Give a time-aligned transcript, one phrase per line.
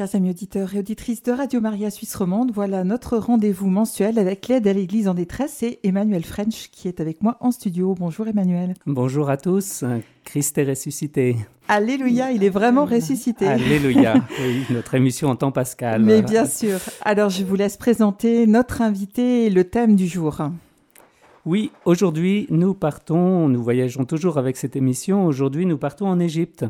[0.00, 2.52] chers amis auditeurs et auditrices de Radio Maria Suisse Romande.
[2.54, 7.00] Voilà notre rendez-vous mensuel avec l'aide à l'Église en détresse et Emmanuel French qui est
[7.00, 7.94] avec moi en studio.
[7.98, 8.72] Bonjour Emmanuel.
[8.86, 9.84] Bonjour à tous.
[10.24, 11.36] Christ est ressuscité.
[11.68, 13.46] Alléluia, il est vraiment ressuscité.
[13.46, 16.00] Alléluia, oui, notre émission en temps pascal.
[16.02, 16.78] Mais bien sûr.
[17.02, 20.40] Alors je vous laisse présenter notre invité et le thème du jour.
[21.44, 26.64] Oui, aujourd'hui nous partons, nous voyageons toujours avec cette émission, aujourd'hui nous partons en Égypte.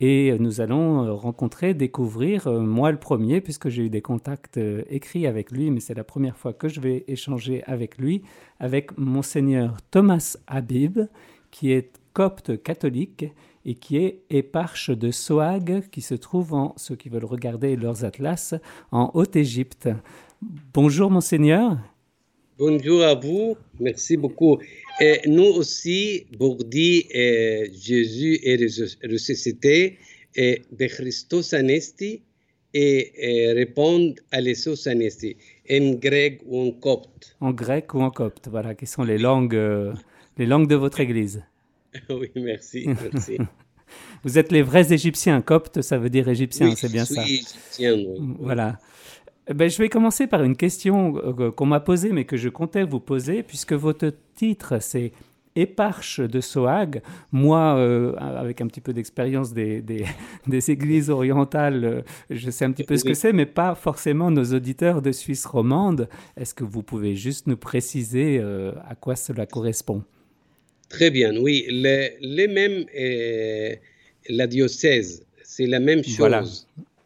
[0.00, 4.58] Et nous allons euh, rencontrer, découvrir, euh, moi le premier, puisque j'ai eu des contacts
[4.58, 8.22] euh, écrits avec lui, mais c'est la première fois que je vais échanger avec lui,
[8.58, 11.00] avec monseigneur Thomas Habib,
[11.52, 13.26] qui est copte catholique
[13.64, 18.04] et qui est éparche de Soag, qui se trouve en, ceux qui veulent regarder leurs
[18.04, 18.54] atlas,
[18.90, 19.88] en Haute-Égypte.
[20.74, 21.78] Bonjour monseigneur.
[22.58, 24.58] Bonjour à vous, merci beaucoup.
[25.00, 27.04] Et nous aussi, pour dire
[27.72, 28.56] Jésus est
[29.10, 29.98] ressuscité,
[30.34, 32.22] et de Christos anesti,
[32.74, 35.36] et, répondre à l'Essos anesti,
[35.70, 37.36] en grec ou en copte.
[37.40, 39.92] En grec ou en copte, voilà, qui sont les langues, euh,
[40.38, 41.44] les langues de votre Église.
[42.10, 43.38] oui, merci, merci.
[44.24, 45.42] Vous êtes les vrais Égyptiens.
[45.42, 47.22] Copte, ça veut dire Égyptien, c'est bien ça.
[47.24, 48.34] Égyptien, oui.
[48.38, 48.78] Voilà.
[49.52, 52.48] Eh ben, je vais commencer par une question euh, qu'on m'a posée, mais que je
[52.48, 55.12] comptais vous poser, puisque votre titre, c'est
[55.56, 57.02] éparche de Sohag.
[57.32, 59.82] Moi, euh, avec un petit peu d'expérience des,
[60.46, 62.00] des, églises orientales, euh,
[62.30, 65.44] je sais un petit peu ce que c'est, mais pas forcément nos auditeurs de Suisse
[65.44, 66.08] romande.
[66.38, 70.02] Est-ce que vous pouvez juste nous préciser à quoi cela correspond?
[70.88, 71.66] Très bien, oui.
[71.68, 72.86] Les, mêmes,
[74.30, 76.16] la diocèse, c'est la même chose.
[76.16, 76.42] Voilà.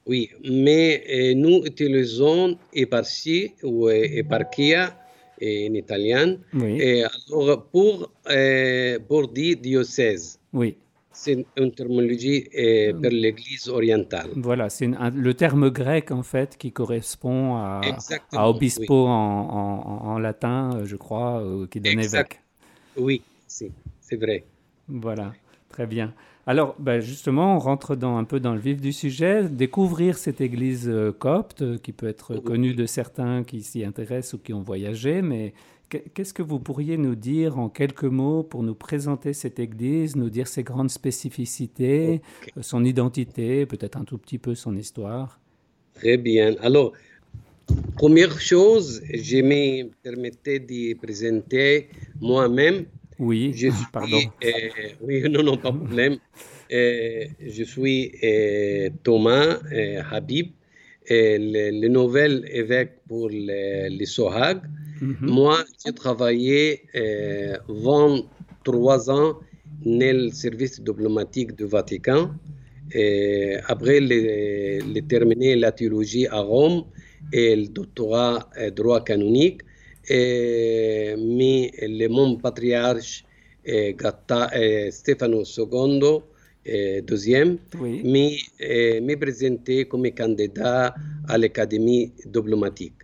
[0.07, 4.97] Oui, mais euh, nous utilisons éparchie ou euh, éparchia
[5.43, 10.39] en italien et alors pour, euh, pour dire diocèse.
[10.53, 10.77] Oui.
[11.13, 12.45] C'est une terminologie
[12.93, 14.29] pour l'Église orientale.
[14.37, 17.81] Voilà, c'est le terme grec en fait qui correspond à,
[18.33, 22.41] à obispo en, en, latin, je crois, qui donne évêque.
[22.99, 24.45] Oui, c'est vrai.
[24.89, 25.33] Voilà,
[25.71, 26.13] très bien.
[26.49, 30.41] Alors, ben, justement, on rentre dans, un peu dans le vif du sujet, découvrir cette
[30.41, 34.53] église euh, copte, euh, qui peut être connue de certains qui s'y intéressent ou qui
[34.53, 35.55] ont voyagé, mais
[35.89, 40.31] qu'est-ce que vous pourriez nous dire en quelques mots pour nous présenter cette église, nous
[40.31, 42.23] dire ses grandes spécificités,
[42.61, 45.41] son identité, peut-être un tout petit peu son histoire?
[45.95, 46.55] Très bien.
[46.63, 46.93] Alors,
[47.97, 51.89] première chose, je me permettais de présenter
[52.21, 52.87] moi-même
[53.19, 54.21] oui, je suis, pardon.
[54.45, 54.51] Euh,
[55.01, 56.17] oui, non, non, pas de problème.
[56.73, 59.59] Euh, je suis euh, Thomas
[60.11, 60.49] Habib,
[61.09, 64.61] le, nouvel évêque pour les, Sohag.
[65.01, 65.17] Mhm.
[65.21, 66.83] Moi, j'ai travaillé
[67.69, 69.39] 23 ans
[69.85, 72.31] dans le service diplomatique du Vatican.
[72.93, 76.85] Et après, j'ai terminé la théologie à Rome
[77.33, 79.63] et le doctorat droit canonique
[80.09, 83.25] mais le mon patriarche
[83.65, 84.51] Gatta,
[84.91, 86.23] Stefano II,
[87.03, 88.03] deuxième, oui.
[89.03, 90.95] m'est présenté comme candidat
[91.29, 92.95] à l'Académie diplomatique.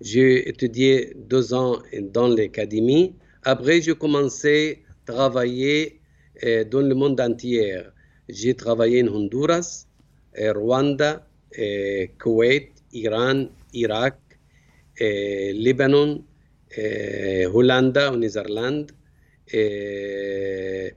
[0.00, 1.78] J'ai étudié deux ans
[2.12, 3.14] dans l'Académie.
[3.44, 6.00] Après, j'ai commencé à travailler
[6.70, 7.80] dans le monde entier.
[8.28, 9.86] J'ai travaillé en Honduras,
[10.38, 11.26] Rwanda,
[12.18, 14.18] Koweït, Iran, Irak,
[15.00, 16.35] Libanon, eh,
[17.52, 18.20] Hollande, en
[19.52, 20.90] eh,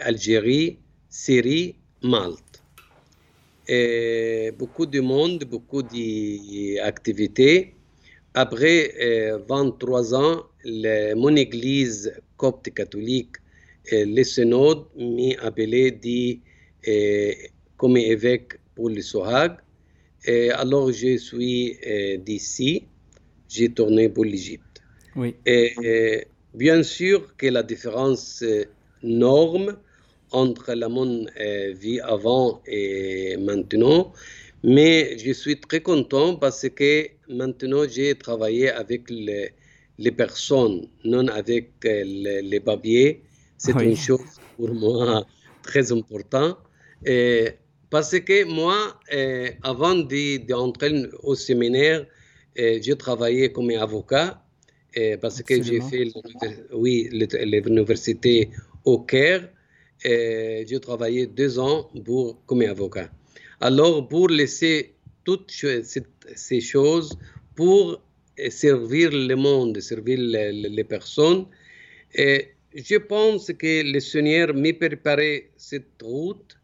[0.00, 2.62] Algérie, Syrie, Malte.
[3.68, 7.74] Et beaucoup de monde, beaucoup d'activités.
[8.34, 8.92] Après
[9.48, 10.42] 23 ans,
[11.16, 13.36] mon église copte catholique,
[13.90, 16.40] le synode m'a appelé dit,
[17.76, 19.56] comme évêque pour le Sohag.
[20.24, 21.78] Et alors je suis
[22.18, 22.84] d'ici,
[23.48, 24.71] j'ai tourné pour l'Égypte.
[25.16, 25.34] Oui.
[25.46, 28.64] Et, bien sûr que la différence euh,
[29.02, 29.76] norme
[30.30, 34.12] entre la mon euh, vie avant et maintenant,
[34.62, 39.50] mais je suis très content parce que maintenant j'ai travaillé avec les,
[39.98, 42.04] les, personnes, non avec euh,
[42.42, 43.22] les, papiers.
[43.58, 45.24] C'est une chose pour moi
[45.62, 46.58] très importante.
[47.04, 47.50] Et
[47.90, 48.98] parce que moi,
[49.62, 52.06] avant d'entrer au séminaire,
[52.56, 54.41] j'ai travaillé comme avocat
[55.20, 56.08] parce que j'ai fait
[56.72, 58.50] oui, l'université
[58.84, 59.48] au Caire.
[60.04, 63.10] J'ai travaillé deux ans pour, comme avocat.
[63.60, 64.94] Alors, pour laisser
[65.24, 65.52] toutes
[66.34, 67.16] ces choses,
[67.54, 68.02] pour
[68.48, 71.46] servir le monde, servir les, personnes,
[72.14, 76.56] et je pense que le Seigneur m'a préparé cette route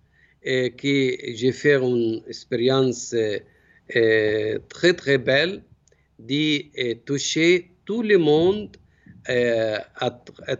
[0.42, 3.14] et que j'ai fait une expérience
[3.88, 5.62] très très belle
[6.18, 8.76] de toucher tout le monde
[9.26, 10.10] à,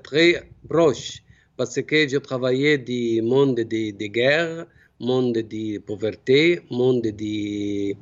[0.03, 0.31] très
[0.67, 1.23] proche
[1.59, 4.67] parce que je travaillais du monde de, de guerre,
[4.99, 7.95] monde de pauvreté, monde de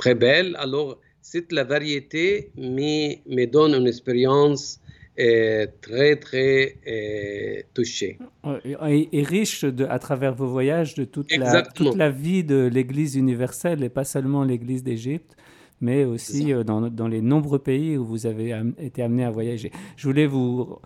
[0.00, 0.56] très belle.
[0.58, 4.80] Alors, cette la variété me, me donne une expérience
[5.82, 6.76] très, très
[7.74, 8.16] touchée.
[9.12, 13.16] Et, riche de, à travers vos voyages de toute, la, toute la vie de l'Église
[13.16, 15.36] universelle et pas seulement l'Église d'Égypte
[15.80, 19.72] mais aussi euh, dans, dans, les nombreux pays où vous avez été amené à voyager.
[19.96, 20.78] Je voulais vous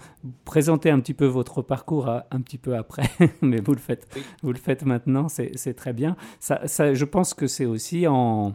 [0.44, 3.10] présenter un petit peu votre parcours un petit peu après,
[3.42, 4.08] mais vous le faites,
[4.42, 6.16] vous le faites maintenant, c'est très bien.
[6.40, 8.54] Ça, ça, je pense que c'est aussi en,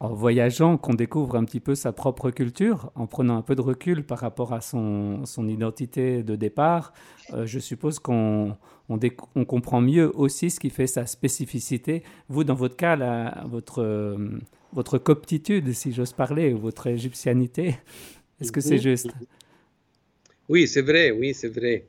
[0.00, 3.60] en voyageant qu'on découvre un petit peu sa propre culture, en prenant un peu de
[3.60, 6.92] recul par rapport à son, son identité de départ.
[7.32, 8.56] Euh, je suppose qu'on
[8.88, 8.98] on,
[9.34, 12.02] on, comprend mieux aussi ce qui fait sa spécificité.
[12.28, 14.38] Vous, dans votre cas, la, votre, euh,
[14.74, 17.76] votre coptitude, si j'ose parler, ou votre égyptianité,
[18.40, 19.08] est-ce que c'est juste?
[20.48, 21.86] Oui, c'est vrai, oui, c'est vrai.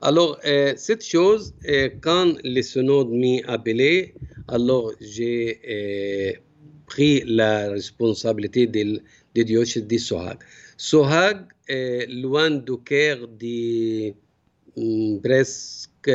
[0.00, 1.54] Alors, euh, cette chose,
[2.02, 4.14] quand les synodes m'ont appelé,
[4.48, 6.38] alors j'ai
[6.86, 9.00] pris la responsabilité de,
[9.34, 10.38] de diocèse de Sohag.
[10.76, 14.12] Sohag est loin du cœur de
[14.76, 16.10] um, presque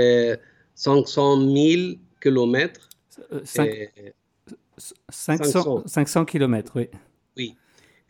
[0.75, 2.89] 500 000 kilomètres.
[5.09, 6.87] 500, 500 kilomètres, oui.
[7.37, 7.55] Oui.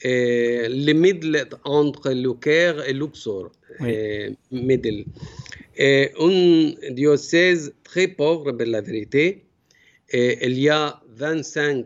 [0.02, 3.52] Et le middle entre le Caire et Luxor,
[3.82, 3.90] oui.
[3.90, 5.06] et middle.
[5.76, 9.46] Et un diocèse très pauvre, pour la vérité.
[10.10, 11.86] Et il y a 25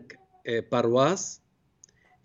[0.70, 1.40] paroisse.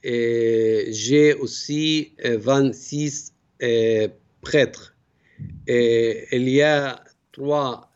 [0.03, 3.33] J'ai aussi 26
[4.41, 4.95] prêtres.
[5.67, 7.91] Et il y a trois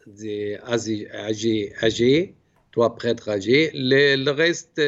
[0.68, 2.36] âgés, âgés,
[2.74, 3.72] trois prêtres âgés.
[3.74, 4.82] Le, reste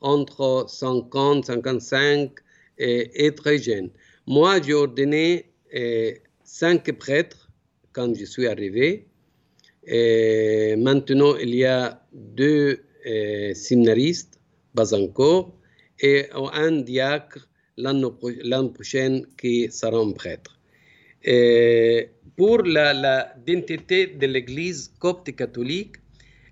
[0.00, 2.32] entre 50, 55
[2.78, 3.90] et, très jeunes.
[4.26, 5.46] Moi, j'ai ordonné
[6.42, 7.48] cinq prêtres
[7.92, 9.06] quand je suis arrivé.
[9.86, 12.80] Et maintenant, il y a deux
[13.54, 14.36] séminaristes
[14.76, 15.52] pas encore,
[16.00, 17.48] et un diacre
[17.78, 20.52] l'an prochain qui sera un prêtre.
[22.36, 25.96] Pour l'identité la, de l'Église copte catholique,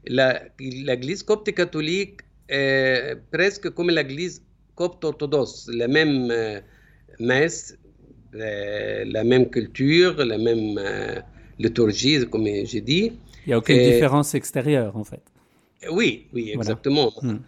[0.06, 4.43] l'Église copte catholique est presque comme l'Église
[4.75, 6.61] copte orthodoxe, la même euh,
[7.21, 7.79] messe,
[8.35, 10.81] euh, la même culture, la même
[11.59, 13.12] liturgie, comme j'ai dit.
[13.47, 15.23] Il n'y a aucune différence extérieure, en fait.
[15.91, 17.12] Oui, oui, exactement.
[17.23, 17.39] Hmm.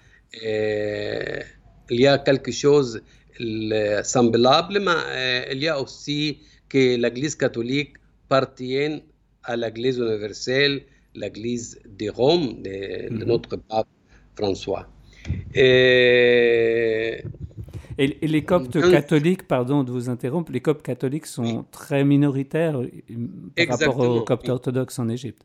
[1.91, 3.03] Il y a quelque chose
[3.41, 6.39] de semblable, mais il y a aussi
[6.69, 7.95] que l'Église catholique
[8.27, 9.03] appartient
[9.45, 10.83] à l'Église universelle,
[11.17, 13.25] l'Église de Rome, de, de, mhm.
[13.25, 13.89] notre pape
[14.37, 14.87] François.
[15.55, 17.23] Et,
[17.99, 22.87] et, les coptes catholiques, pardon de vous interrompre, les coptes catholiques sont très minoritaires euh,
[22.87, 23.93] par Exactement.
[23.93, 25.43] rapport aux coptes orthodoxes en Égypte.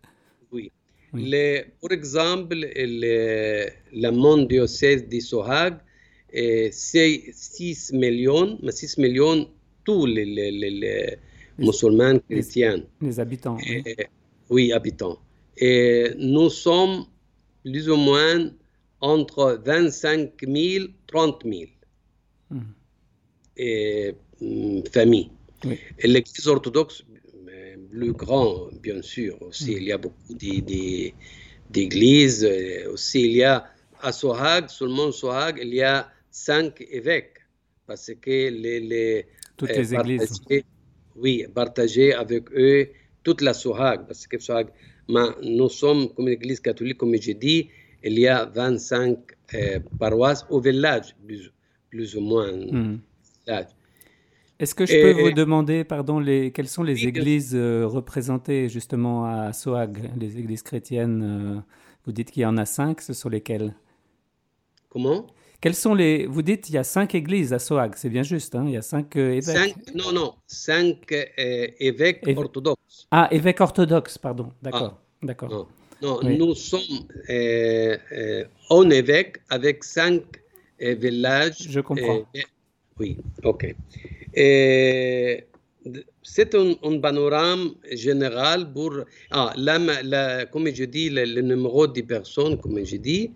[0.51, 0.71] Oui.
[1.13, 5.77] Les, par exemple, le, le monde diocèse de Sohag,
[6.31, 9.47] c'est 6 millions, mais 6 millions
[9.83, 11.17] tous les, les, les, les
[11.57, 12.83] musulmans chrétiens.
[13.01, 13.57] Les habitants.
[13.57, 13.83] Oui.
[14.49, 15.17] oui, habitants.
[15.57, 17.05] Et nous sommes
[17.63, 18.51] plus ou moins
[19.01, 21.61] entre 25 000 et 30 000
[22.49, 22.59] mmh.
[23.57, 24.15] et,
[24.91, 25.31] familles.
[25.63, 25.77] Oui.
[26.03, 27.03] L'Église orthodoxe,
[27.91, 29.41] plus grand, bien sûr.
[29.41, 30.33] Aussi, il y a beaucoup
[31.69, 32.47] d'églises.
[32.91, 33.65] Aussi, il y a
[34.01, 37.37] à Sohag, seulement Sohag, il y a cinq évêques.
[37.85, 38.79] Parce que les.
[38.79, 40.41] les Toutes les églises.
[41.15, 42.89] Oui, partager avec eux
[43.23, 44.07] toute la Sohag.
[44.07, 44.67] Parce que Sohag,
[45.11, 47.69] mais nous sommes comme l'église catholique, comme j'ai dit,
[48.03, 49.17] il y a 25
[49.53, 51.51] euh, paroisses au village, plus,
[51.89, 52.51] plus ou moins.
[52.51, 52.99] Mm.
[54.59, 59.25] Est-ce que je peux vous demander, pardon, les, quelles sont les églises euh, représentées justement
[59.25, 61.59] à Sohag, les églises chrétiennes euh,
[62.05, 63.73] Vous dites qu'il y en a cinq, ce sont lesquelles?
[64.89, 65.27] Comment?
[65.61, 68.55] Quelles sont les Vous dites qu'il y a cinq églises à Sohag, c'est bien juste,
[68.55, 68.63] hein?
[68.65, 69.75] Il y a cinq euh, évêques.
[69.93, 73.07] non, non, cinq évêques orthodoxes.
[73.11, 74.97] Ah, évêques orthodoxes, pardon, d'accord.
[74.97, 75.67] Ah, d'accord.
[76.01, 80.23] Non, nous sommes un évêque avec cinq
[80.79, 81.67] villages.
[81.69, 82.25] Je comprends.
[82.99, 83.75] oui, ok.
[84.33, 85.45] Et
[86.23, 88.93] c'est un, un, panorama général pour,
[89.31, 93.31] ah, la, la, comme je dis, le, le, numéro de personnes, comme je dis,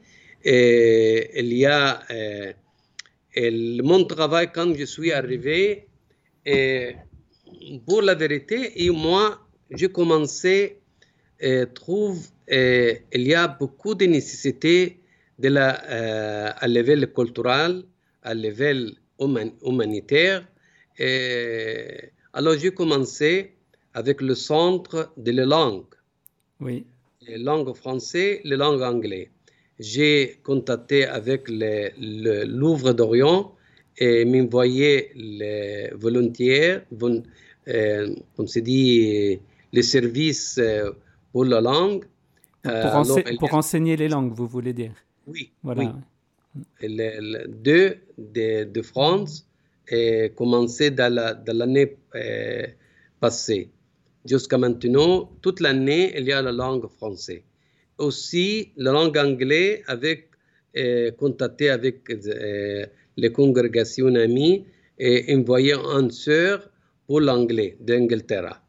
[0.45, 2.53] il y a euh,
[3.37, 5.87] et mon travail quand je suis arrivé,
[6.45, 6.95] et
[7.85, 10.79] pour la vérité, et moi, j'ai commencé
[11.41, 14.99] à trouver il y a beaucoup de nécessité
[15.39, 17.83] de la, euh, à level culturel,
[18.23, 20.47] à level humanitaire.
[20.97, 23.53] Et, alors, j'ai commencé
[23.93, 25.93] avec le centre de la langue.
[26.59, 26.85] Oui.
[27.21, 29.29] Les langues françaises, les langues anglaises.
[29.79, 33.53] J'ai contacté avec le, Louvre d'Orient
[33.97, 36.83] et m'envoyé les volontaires,
[37.67, 39.39] euh, comme se dit,
[39.73, 40.91] les services euh,
[41.31, 42.05] pour la langue.
[42.63, 44.93] Pour, pour enseigner les langues, vous voulez dire?
[45.27, 45.51] Oui.
[45.61, 45.93] Voilà.
[46.81, 49.47] Le, deux de, France
[49.91, 51.13] ont commencé dans
[51.47, 52.65] l'année euh,
[53.19, 53.69] passée.
[54.25, 57.43] Jusqu'à maintenant, toute l'année, il y a la langue française.
[57.97, 60.29] Aussi, la langue anglaise, avec
[60.77, 62.85] euh, contacté avec euh,
[63.15, 64.65] les congrégations amies
[64.99, 66.69] et envoyé un sœur
[67.07, 68.61] pour l'anglais d'Angleterre.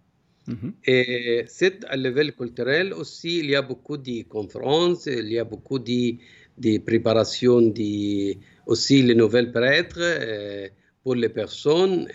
[0.46, 0.72] Mhm.
[0.86, 5.44] Et c'est à level culturel aussi, il y a beaucoup de conférences, il y a
[5.44, 6.14] beaucoup de
[6.56, 10.68] des préparations des, aussi les nouvelles prêtres euh,
[11.02, 12.08] pour les personnes.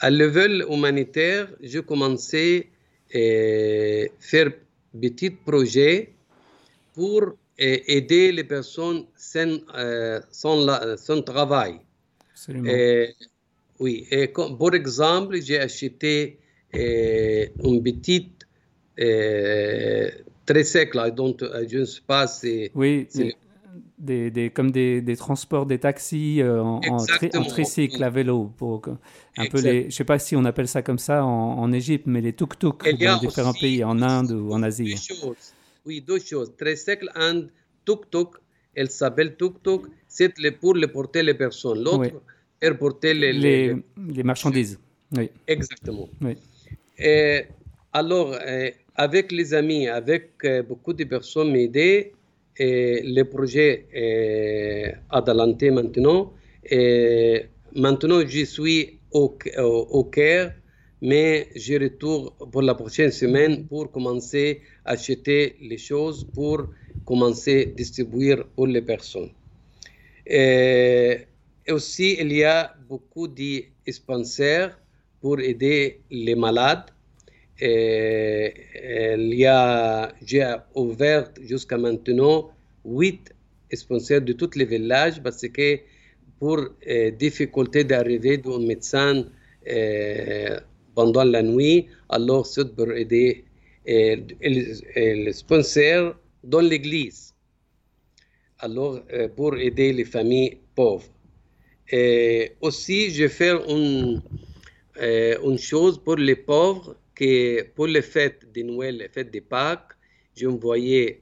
[0.00, 2.68] À level humanitaire, je commençais
[3.14, 4.50] à euh, faire
[5.00, 6.12] petits projets
[6.94, 9.58] pour aider les personnes sans,
[10.30, 11.80] sans, travail.
[13.80, 16.38] oui, et par exemple, j'ai acheté
[16.72, 18.46] une petite
[20.46, 22.70] très sec, là, euh, je ne sais pas, c'est...
[22.74, 23.08] Oui,
[23.98, 28.52] des, des, comme des, des, transports, des taxis euh, en, en, tricycle à vélo.
[28.56, 28.82] Pour,
[29.36, 31.72] un peu les, je ne sais pas si on appelle ça comme ça en, en
[31.72, 34.94] Égypte, mais les tuk-tuk dans différents pays, en Inde ou en Asie.
[35.86, 36.52] Oui, deux choses.
[36.56, 37.46] Tricycle et
[37.84, 38.38] tuk-tuk.
[38.74, 39.82] Elle s'appelle tuk-tuk.
[40.08, 41.82] C'est pour les porter les personnes.
[41.82, 42.10] L'autre,
[42.60, 43.76] pour porter les, les,
[44.08, 44.78] les, marchandises.
[45.12, 45.30] Oui.
[45.46, 46.08] Exactement.
[46.20, 46.36] Oui.
[46.98, 47.44] Et
[47.92, 48.34] alors,
[48.94, 52.12] avec les amis, avec euh, beaucoup de personnes m'aider
[52.56, 56.32] et le projet est adelanté maintenant.
[57.74, 60.54] Maintenant, je suis au, au, Caire,
[61.02, 66.66] mais je retourne pour la prochaine semaine pour commencer à acheter les choses, pour
[67.04, 69.30] commencer à distribuer pour les personnes.
[70.26, 71.26] Et
[71.68, 74.70] aussi, il y a beaucoup de sponsors
[75.20, 76.93] pour aider les malades
[77.66, 82.50] il y a, j'ai ouvert jusqu'à maintenant
[82.84, 83.34] huit
[83.72, 85.80] sponsors de tous les villages parce que
[86.38, 89.24] pour euh, difficulté d'arriver d'un médecin
[89.68, 90.60] euh,
[90.94, 93.44] pendant la nuit, alors c'est pour aider
[93.88, 97.32] euh, le sponsor dans l'église.
[98.58, 99.00] Alors,
[99.36, 101.08] pour aider les familles pauvres.
[101.90, 104.22] Et aussi, je fais une,
[105.00, 109.92] une chose pour les pauvres que pour les fêtes de Noël, les fêtes de Pâques,
[110.36, 111.20] j'envoyais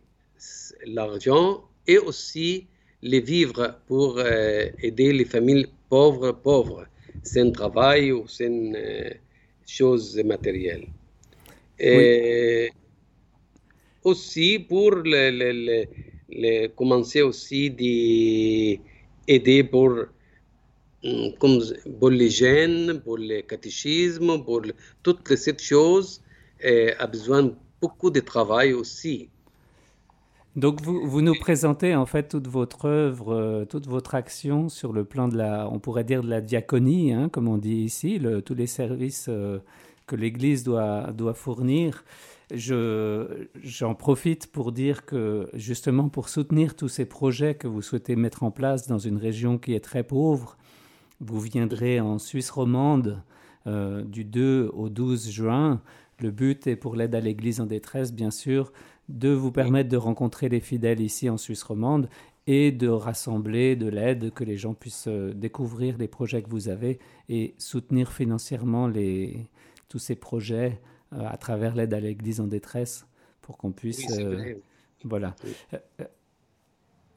[0.86, 2.66] l'argent et aussi
[3.02, 6.86] les vivres pour euh, aider les familles pauvres, pauvres,
[7.22, 9.10] sans travail ou sans euh,
[9.66, 10.86] choses matérielles.
[11.78, 12.70] Et
[14.04, 15.86] aussi pour le,
[16.76, 20.06] commencer aussi d'aider pour
[21.38, 21.60] comme
[21.98, 24.62] pour les jeunes, pour le catéchisme, pour
[25.02, 26.22] toutes ces choses,
[26.98, 29.28] a besoin beaucoup de travail aussi.
[30.54, 34.92] Donc vous, vous, nous présentez en fait toute votre œuvre, euh, toute votre action sur
[34.92, 38.20] le plan de la, on pourrait dire de la diaconie, hein, comme on dit ici,
[38.44, 39.60] tous les services euh,
[40.06, 42.04] que l'Église doit, doit fournir.
[42.54, 48.14] Je, j'en profite pour dire que justement pour soutenir tous ces projets que vous souhaitez
[48.14, 50.58] mettre en place dans une région qui est très pauvre,
[51.22, 53.22] vous viendrez en Suisse romande
[53.66, 55.80] euh, du 2 au 12 juin.
[56.20, 58.72] Le but est pour l'aide à l'Église en détresse, bien sûr,
[59.08, 62.08] de vous permettre de rencontrer les fidèles ici en Suisse romande
[62.48, 66.68] et de rassembler de l'aide, que les gens puissent euh, découvrir les projets que vous
[66.68, 66.98] avez
[67.28, 69.46] et soutenir financièrement les,
[69.88, 70.80] tous ces projets
[71.12, 73.06] euh, à travers l'aide à l'Église en détresse
[73.42, 74.06] pour qu'on puisse...
[75.04, 75.34] voilà.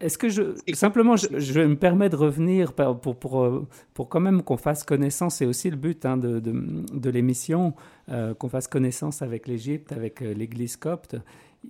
[0.02, 0.42] Est-ce que je
[0.74, 4.84] simplement je, je, me permets de revenir pour, pour, euh, pour, quand même qu'on fasse
[4.84, 6.54] connaissance, c'est aussi le but hein, de, de,
[6.94, 7.74] de l'émission,
[8.10, 11.16] euh, qu'on fasse connaissance avec l'Égypte, avec euh, l'Église copte.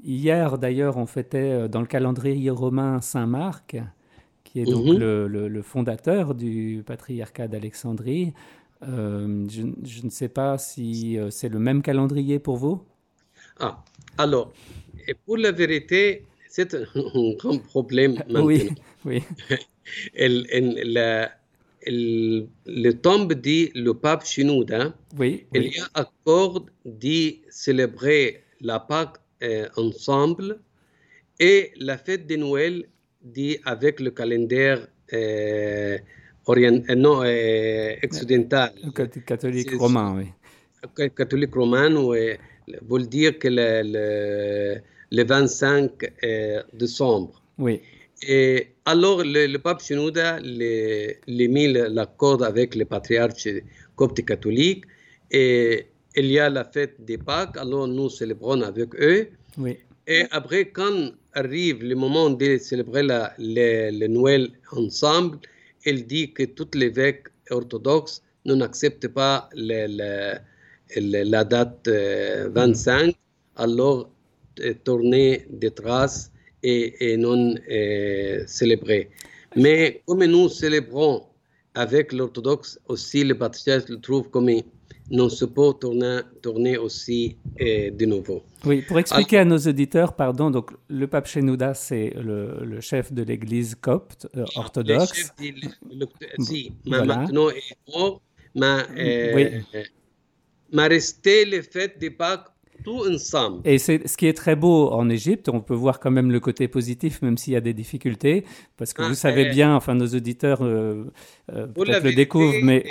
[0.04, 3.78] Hier d'ailleurs, on fêtait dans le calendrier romain Saint Marc,
[4.44, 4.98] qui est donc mhm.
[4.98, 8.34] le, le, fondateur du patriarcat d'Alexandrie.
[8.82, 12.84] Je, je, ne sais pas si c'est le même calendrier pour vous?
[13.62, 13.86] Ah,
[14.18, 14.52] alors,
[15.26, 18.46] pour la vérité, c'est un grand problème maintenant.
[18.50, 18.70] Oui,
[19.06, 19.22] oui.
[22.66, 29.18] le tombe dit le pape Shenouda, oui, il y a accord de célébrer la Pâque
[29.44, 30.60] euh, ensemble
[31.40, 32.86] et la fête de Noël
[33.22, 34.76] dit avec le calendrier
[35.14, 35.98] euh,
[36.46, 38.72] orient, euh, non, euh, occidental.
[39.28, 41.10] Catholique romain, oui.
[41.16, 42.38] Catholique romain, oui,
[42.90, 44.82] veut dire que le, le,
[45.12, 45.92] le 25
[46.74, 47.42] décembre.
[47.58, 47.82] Oui.
[48.28, 53.48] Et alors, le, pape Shenouda les, les mis l'accord avec les patriarches
[53.96, 54.86] coptes catholiques
[55.32, 59.28] et il y a la fête des Pâques, alors nous célébrons avec eux.
[59.58, 59.78] Oui.
[60.08, 65.40] Et après, quand arrive le moment de célébrer la, le, Noël ensemble,
[65.86, 70.40] il dit que tous les évêques orthodoxes n'acceptent pas la
[71.44, 73.12] date 25, euh,
[73.56, 74.10] alors
[74.62, 76.32] euh, tourner des traces
[76.64, 79.10] et, non euh, célébrer.
[79.56, 81.24] Mais comme nous célébrons
[81.76, 84.50] avec l'orthodoxe aussi, le patriarche le trouve comme
[85.12, 88.44] non se peut tourner, tourner aussi euh, de nouveau.
[88.66, 93.14] Oui, pour expliquer à nos auditeurs, pardon, donc le pape Shenouda, c'est le, le, chef
[93.14, 95.32] de l'église copte euh, orthodoxe.
[95.40, 96.08] Le chef de,
[96.44, 97.18] si, voilà.
[97.18, 98.22] maintenant est mort,
[98.56, 99.84] mais, euh, oui.
[100.72, 102.48] mais resté le fait de Pâques.
[103.64, 105.50] Et c'est ce qui est très beau en Égypte.
[105.50, 108.46] On peut voir quand même le côté positif, même s'il y a des difficultés,
[108.78, 111.12] parce que ah, vous savez bien, enfin nos auditeurs euh,
[111.52, 112.86] euh, peut-être le découvrent, mais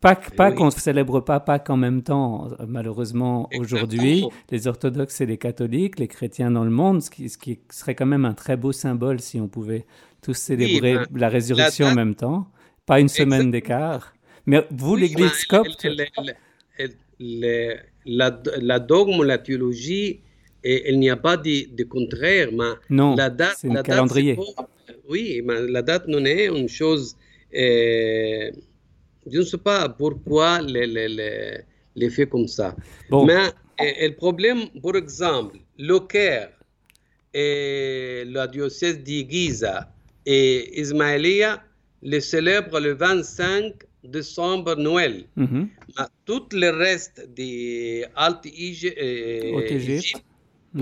[0.00, 4.26] Pâques, Pâques on ne célèbre pas Pâques en même temps, malheureusement, aujourd'hui.
[4.50, 7.94] Les orthodoxes et les catholiques, les chrétiens dans le monde, ce qui, ce qui, serait
[7.94, 9.86] quand même un très beau symbole si on pouvait
[10.20, 12.48] tous célébrer la résurrection en même temps.
[12.84, 14.14] Pas une semaine d'écart.
[14.46, 15.86] Mais vous, l'Église copte...
[18.06, 20.20] La, la, dogme, la théologie,
[20.62, 24.38] et, il n'y a pas de, de contraire, mais non, la date, c'est un calendrier.
[25.08, 27.16] oui, mais la date non est une chose...
[27.54, 28.50] Euh,
[29.30, 31.58] je ne sais pas pourquoi les, les, les,
[31.96, 32.76] les faits comme ça.
[33.10, 36.50] Mais et, le problème, par exemple, le Caire
[37.32, 39.90] et la diocèse d'Igiza
[40.26, 41.62] et Ismaïlia
[42.02, 45.24] le célèbrent le 25 décembre Noël.
[45.36, 45.68] Mm -hmm.
[45.96, 48.98] Mais tout le reste des Altes Égypte,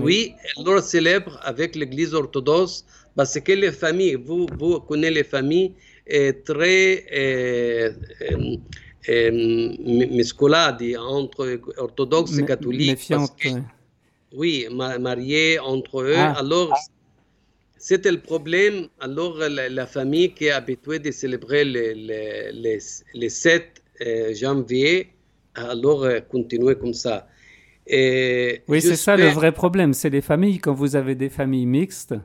[0.05, 5.23] oui, on le célèbre avec l'Église orthodoxe parce que les familles, vous, vous connaissez les
[5.23, 5.71] familles,
[6.45, 7.89] très eh,
[10.17, 13.11] mescolati entre orthodoxes et catholiques.
[14.33, 14.67] oui,
[14.99, 16.15] mariés entre eux.
[16.17, 16.39] Ah.
[16.39, 16.73] Alors,
[17.83, 18.87] c'était le problème.
[19.01, 22.79] Alors, la, famille qui est habituée de célébrer les, les,
[23.13, 25.09] les, 7 euh, janvier,
[25.53, 27.27] alors euh, continuer comme ça.
[27.85, 29.93] Et oui, c'est ça le vrai problème.
[29.93, 32.15] C'est les familles, quand vous avez des familles mixtes,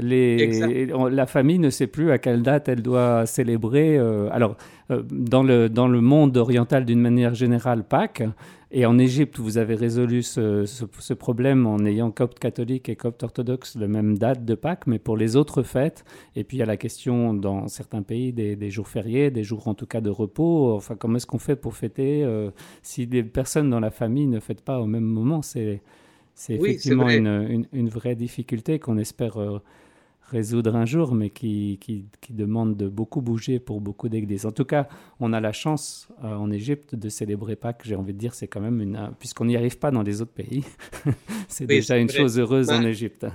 [0.00, 3.98] les, la famille ne sait plus à quelle date elle doit célébrer.
[3.98, 4.56] Euh, alors,
[4.90, 8.22] euh, dans, le, dans le monde oriental, d'une manière générale, Pâques,
[8.70, 13.22] et en Égypte, vous avez résolu ce, ce, problème en ayant copte catholique et copte
[13.22, 16.04] orthodoxe la même date de Pâques, mais pour les autres fêtes,
[16.36, 19.42] et puis il y a la question dans certains pays des, des jours fériés, des
[19.42, 22.50] jours en tout cas de repos, enfin comment est-ce qu'on fait pour fêter euh,
[22.82, 25.40] si des personnes dans la famille ne fêtent pas au même moment?
[25.40, 25.80] C'est
[26.50, 29.38] effectivement une, une, une, vraie difficulté qu'on espère
[30.30, 34.44] résoudre un jour, mais qui, qui, demande de beaucoup bouger pour beaucoup d'églises.
[34.46, 34.88] En tout cas,
[35.18, 37.82] on a la chance euh, en Égypte de célébrer Pâques.
[37.84, 39.10] J'ai envie de dire, c'est quand même une.
[39.18, 40.64] Puisqu'on n'y arrive pas dans les autres pays,
[41.48, 43.24] c'est déjà une chose heureuse en Égypte.
[43.24, 43.32] Hein.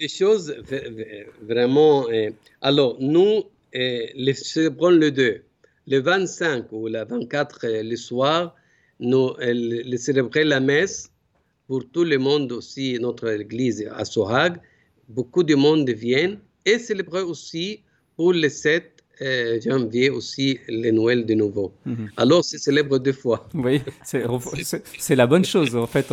[0.00, 0.54] Les, choses
[1.42, 2.08] vraiment.
[2.08, 2.30] Euh,
[2.60, 3.42] alors, nous,
[3.74, 5.42] euh, les célébrons le 2.
[5.88, 8.56] Le 25 ou le 24, le soir,
[8.98, 11.12] nous les célébrer la messe
[11.68, 14.60] pour tout le monde aussi, notre église à Sohag
[15.08, 17.82] beaucoup de monde viennent et célébrer aussi
[18.16, 21.72] pour le 7 euh, janvier aussi le Noël de nouveau.
[21.86, 22.10] Mhm.
[22.18, 23.48] Alors, c'est célèbre deux fois.
[23.54, 23.80] Oui,
[24.98, 25.74] c'est la bonne chose.
[25.74, 26.12] En fait,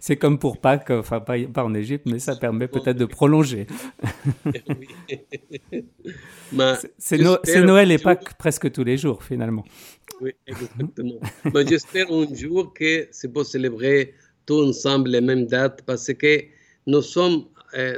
[0.00, 3.68] c'est comme pour Pâques, enfin pas, en Égypte, mais ça permet peut-être de prolonger.
[6.98, 9.64] c'est Noël et Pâques presque tous les jours, finalement.
[10.20, 11.20] Oui, exactement.
[11.68, 16.42] J'espère un jour que c'est pour célébrer tous ensemble les mêmes dates parce que
[16.88, 17.44] nous sommes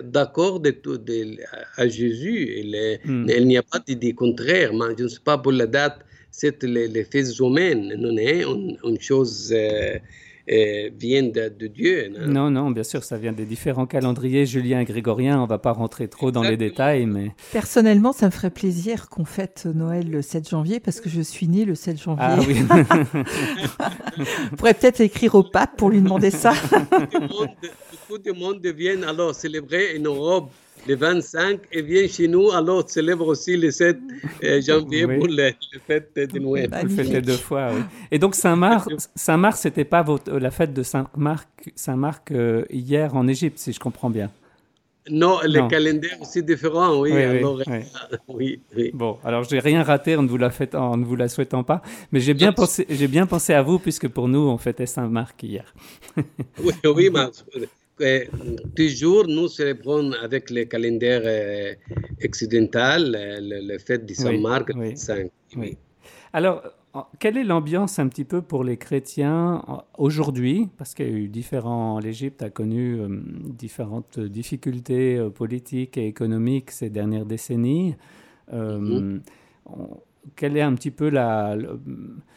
[0.03, 1.37] d'accord de, de,
[1.77, 2.55] à Jésus.
[2.59, 3.31] Il, mm.
[3.31, 6.63] il n'y a pas d'idée contraire, mais je ne sais pas pour la date, c'est
[6.63, 9.99] les, les faits humains, non une, une chose euh,
[10.53, 12.09] euh, vient de, de Dieu.
[12.11, 12.27] Non?
[12.27, 15.39] non, non, bien sûr, ça vient des différents calendriers julien et grégorien.
[15.39, 19.09] On ne va pas rentrer trop dans les détails, mais personnellement, ça me ferait plaisir
[19.09, 22.25] qu'on fête Noël le 7 janvier parce que je suis né le 7 janvier.
[22.25, 22.57] Ah oui.
[24.53, 26.53] On pourrait peut-être écrire au pape pour lui demander ça
[28.13, 30.51] beaucoup de monde viennent alors célébrer en Europe
[30.87, 33.99] le 25 et viennent chez nous, alors célèbre aussi le 7
[34.45, 35.53] euh, janvier pour le,
[35.87, 36.71] fête de Noël.
[36.87, 37.83] Vous le deux fois, oui.
[38.11, 43.29] Et donc Saint-Marc, Saint-Marc, c'était pas votre, la fête de Saint-Marc, Saint-Marc euh, hier en
[43.29, 44.31] Égypte, si je comprends bien.
[45.11, 47.13] Non, les calendriers aussi différents, oui.
[48.29, 51.17] oui, oui, Bon, alors j'ai rien raté en ne vous la, fait, en ne vous
[51.17, 54.39] la souhaitant pas, mais j'ai bien, pensé, j'ai bien pensé à vous puisque pour nous,
[54.39, 55.75] on fêtait Saint-Marc hier.
[56.63, 57.11] oui, oui,
[58.77, 61.75] toujours nous célébrons avec le calendrier euh,
[62.25, 65.31] occidental le, fête de Saint-Marc, oui, 5.
[65.57, 65.77] Oui.
[66.33, 66.63] Alors,
[67.19, 69.63] quelle est l'ambiance un petit peu pour les chrétiens
[69.97, 70.69] aujourd'hui?
[70.77, 71.99] Parce qu'il y a eu différents.
[71.99, 73.09] L'Égypte a connu euh,
[73.47, 77.97] différentes difficultés euh, politiques et économiques ces dernières décennies.
[78.53, 79.23] Euh, mhm.
[80.37, 81.57] Quelle est un petit peu la,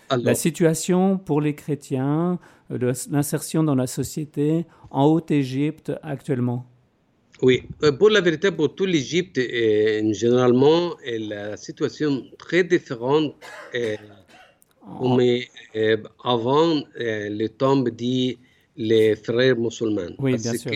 [0.09, 6.65] la situation pour les chrétiens, l'insertion dans la société en Haute-Égypte actuellement?
[7.41, 7.63] Oui,
[7.99, 13.35] pour la vérité, pour tout l'Égypte, généralement, la situation très différente
[15.17, 18.37] mais euh, avant euh, le tombe dit
[18.77, 20.13] les frères musulmans.
[20.19, 20.71] Oui, bien sûr.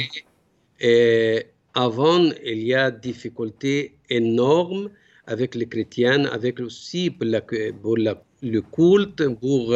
[0.84, 1.42] Euh,
[1.74, 4.90] avant, il y a des difficultés énormes
[5.30, 9.76] avec les chrétiens, avec aussi pour, le culte, pour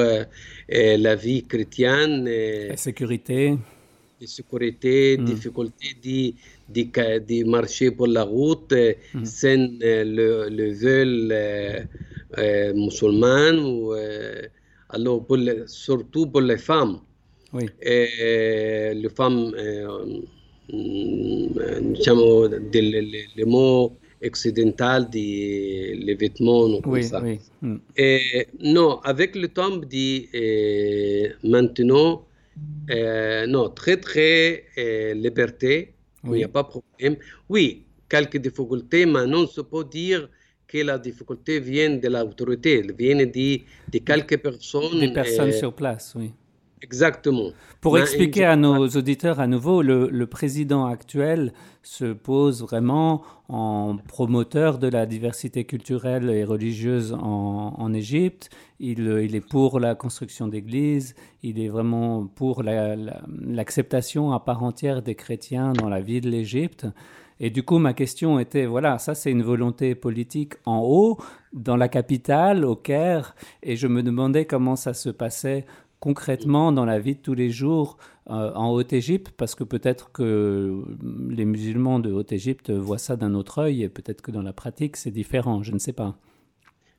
[0.69, 2.25] la vie chrétienne.
[2.25, 3.57] la sécurité.
[4.21, 5.25] La sécurité, mm.
[5.25, 6.35] difficulté
[6.69, 8.73] de, marcher pour la route
[9.13, 9.25] mm.
[9.25, 11.33] sans le, le vol
[12.37, 14.41] euh, ou, euh,
[14.89, 15.37] alors pour
[15.67, 16.99] surtout pour les femmes.
[17.51, 17.65] Oui.
[17.81, 20.21] Les femmes, euh,
[21.81, 27.21] diciamo, les, mots occidentaux des les vêtements, oui, ça.
[27.21, 27.39] Oui.
[27.61, 27.75] Mm.
[27.97, 30.29] Et, non, avec le temps dit
[31.43, 32.25] maintenant,
[32.89, 34.65] non, très très
[35.15, 35.93] liberté,
[36.25, 37.17] il n'y a pas de problème.
[37.49, 40.29] Oui, quelques difficultés, mais non, se peut dire
[40.67, 44.99] que la difficulté vient de l'autorité, vient de, de, quelques personnes.
[44.99, 46.31] Des personnes sur place, oui.
[46.83, 47.51] Exactement.
[47.79, 54.79] Pour expliquer à nos auditeurs à nouveau, le, président actuel se pose vraiment en promoteur
[54.79, 58.49] de la diversité culturelle et religieuse en, Égypte.
[58.81, 65.01] Il, il, est pour la construction d'églises, il est vraiment pour l'acceptation à part entière
[65.01, 66.85] des chrétiens dans la vie de l'Égypte.
[67.39, 71.17] Et du coup, ma question était, voilà, ça c'est une volonté politique en haut,
[71.53, 75.65] dans la capitale, au Caire, et je me demandais comment ça se passait
[76.07, 77.89] concrètement dans la vie de tous les jours
[78.29, 80.83] euh, en Haute-Égypte, parce que peut-être que
[81.29, 84.97] les musulmans de Haute-Égypte voient ça d'un autre œil, et peut-être que dans la pratique
[84.97, 86.11] c'est différent, je ne sais pas.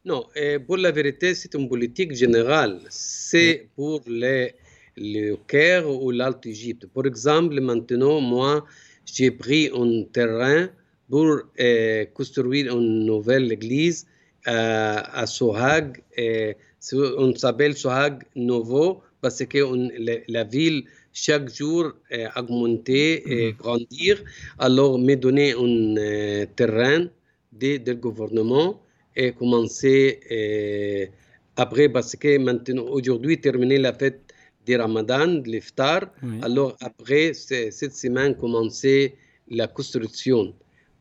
[0.07, 2.75] Non, et pour la vérité, c'est une politique générale.
[2.89, 4.55] C'est pour les,
[4.97, 6.87] le Caire ou l'Alto-Égypte.
[6.87, 8.65] Par exemple, maintenant, moi,
[9.05, 10.69] j'ai pris un terrain
[11.11, 11.29] pour
[11.61, 14.07] euh, construire une nouvelle église
[14.49, 16.03] euh, à Sohag.
[16.93, 19.59] On s'appelle Sohag Nouveau parce que
[20.29, 23.59] la, ville chaque jour euh, augmentait et mhm.
[23.59, 24.23] grandir.
[24.59, 27.07] Alors, me donner un euh, terrain
[27.53, 28.81] du gouvernement
[29.17, 30.21] et commencer
[31.57, 34.21] après parce que maintenant, aujourd'hui, terminer la fête
[34.67, 36.11] de Ramadan, de l'iftar.
[36.43, 39.15] Alors après, cette semaine, commencer
[39.49, 40.55] la construction.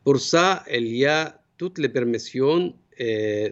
[0.03, 3.49] Pour ça, il y a toutes les permissions euh,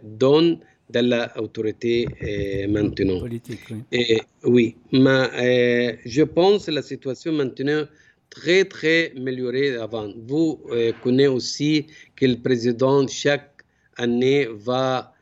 [0.91, 0.99] de
[1.38, 3.19] l'autorité euh, maintenant.
[3.19, 3.84] Politique, oui.
[3.91, 7.86] Et, oui, mais euh, je pense que la situation maintenant
[8.30, 10.10] très, très améliorée avant.
[10.27, 10.62] Vous
[11.04, 13.51] connaissez aussi que le président, chaque
[13.97, 15.13] année, va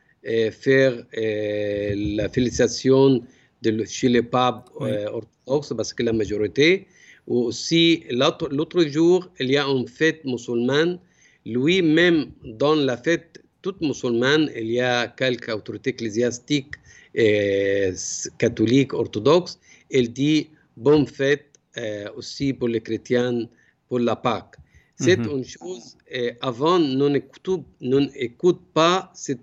[0.52, 3.20] faire la félicitation
[3.62, 6.86] de, chez les papes euh, orthodoxes, parce que la majorité.
[7.26, 10.98] Aussi, l'autre jour, il y a une fête musulmane.
[11.46, 16.74] Lui-même, dans la fête toute musulmane, il y a quelques autorités ecclésiastiques
[17.18, 17.92] euh,
[18.38, 19.58] catholiques, orthodoxes.
[19.90, 21.46] Il dit bonne fête
[21.76, 23.48] euh, aussi pour les chrétiens
[23.88, 24.54] pour la Pâque.
[24.96, 25.38] C'est mhm.
[25.38, 25.96] une chose,
[26.42, 29.40] avant, on n'écoute pas cette,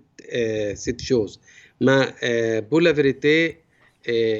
[0.76, 1.40] cette chose.
[1.80, 3.58] Mais pour la vérité,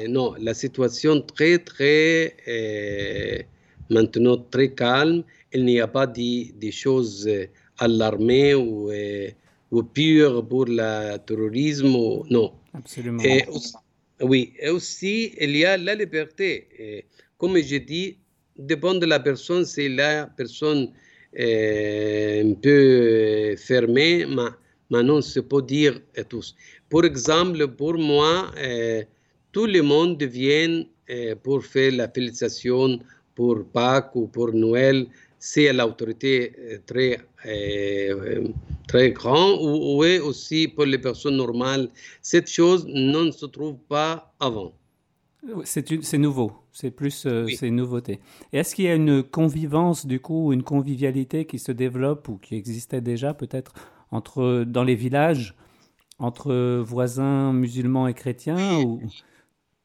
[0.07, 3.39] non, la situation très, très, euh,
[3.89, 5.23] maintenant très calme.
[5.53, 7.45] Il n'y a pas de, choses euh,
[7.77, 9.29] alarmées ou, euh,
[9.71, 11.95] ou pures pour le terrorisme.
[12.29, 12.53] non.
[12.73, 13.23] Absolument.
[14.21, 17.05] oui, et aussi, il y a la liberté.
[17.37, 18.17] comme je dis,
[18.57, 19.65] dépend de la personne.
[19.65, 20.91] Si la personne
[21.33, 24.49] est un peu fermée, mais,
[24.91, 26.55] mais non, se peut dire tous.
[26.89, 28.51] Par exemple, pour moi,
[29.51, 32.99] tout le monde vient euh, pour faire la félicitation
[33.33, 35.07] pour Pâques ou pour Noël.
[35.39, 36.53] C'est l'autorité
[37.47, 38.47] euh,
[38.89, 41.89] très, très grande ou, aussi pour les personnes normales.
[42.21, 44.73] Cette chose ne se trouve pas avant.
[45.63, 46.51] C'est nouveau.
[46.73, 48.19] C'est plus euh, ces c'est une nouveauté.
[48.51, 52.55] Est-ce qu'il y a une convivence du coup, une convivialité qui se développe ou qui
[52.55, 53.73] existait déjà peut-être
[54.11, 55.55] entre dans les villages
[56.19, 59.01] entre voisins musulmans et chrétiens ou...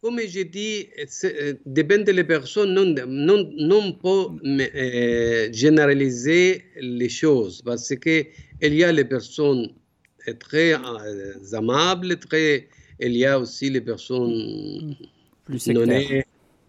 [0.03, 0.88] Comme j'ai dit,
[1.25, 7.95] euh, dépend des personnes, non, non, non pas euh, généraliser les choses parce
[8.61, 9.69] qu'il y a les personnes
[10.38, 10.75] très
[11.53, 12.69] amables, très,
[13.01, 14.97] il y a aussi les personnes
[15.45, 16.25] plus sectaires.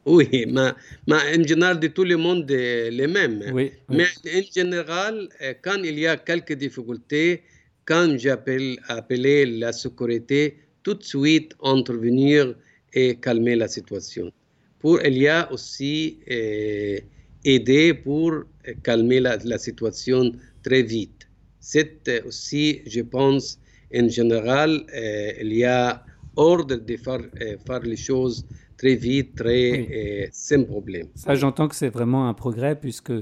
[0.05, 0.71] Oui, mais,
[1.07, 3.41] mais, en général, de tout le monde, les mêmes.
[3.89, 7.41] Mais en général, euh, quand il y a quelques difficultés,
[7.85, 12.55] quand j'appelle appeler la sécurité, tout de suite intervenir
[12.93, 14.31] et calmer la situation.
[14.79, 16.99] Pour, il y a aussi euh,
[17.43, 18.45] aider pour euh,
[18.83, 21.24] calmer la, la, situation très vite.
[21.67, 23.59] C'est aussi, je pense,
[23.91, 28.45] en général, euh, il y a ordre de faire, euh, faire les choses
[28.77, 31.07] très vite, très euh, sans problème.
[31.15, 33.13] Ça, j'entends que c'est vraiment un progrès puisque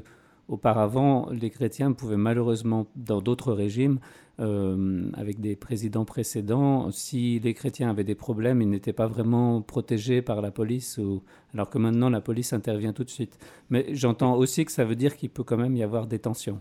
[0.50, 4.00] auparavant, les chrétiens pouvaient malheureusement, dans d'autres régimes,
[4.42, 9.62] euh, avec des présidents précédents, si les chrétiens avaient des problèmes, ils n'étaient pas vraiment
[9.62, 11.24] protégés par la police, ou...
[11.54, 13.40] alors que maintenant la police intervient tout de suite.
[13.70, 16.60] Mais j'entends aussi que ça veut dire qu'il peut quand même y avoir des tensions.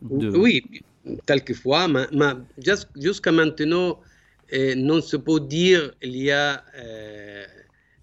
[0.00, 0.62] Oui,
[1.26, 2.32] quelquefois, mais, mais
[2.96, 3.98] jusqu'à maintenant,
[4.50, 7.44] eh, non se peut dire qu'il y a euh,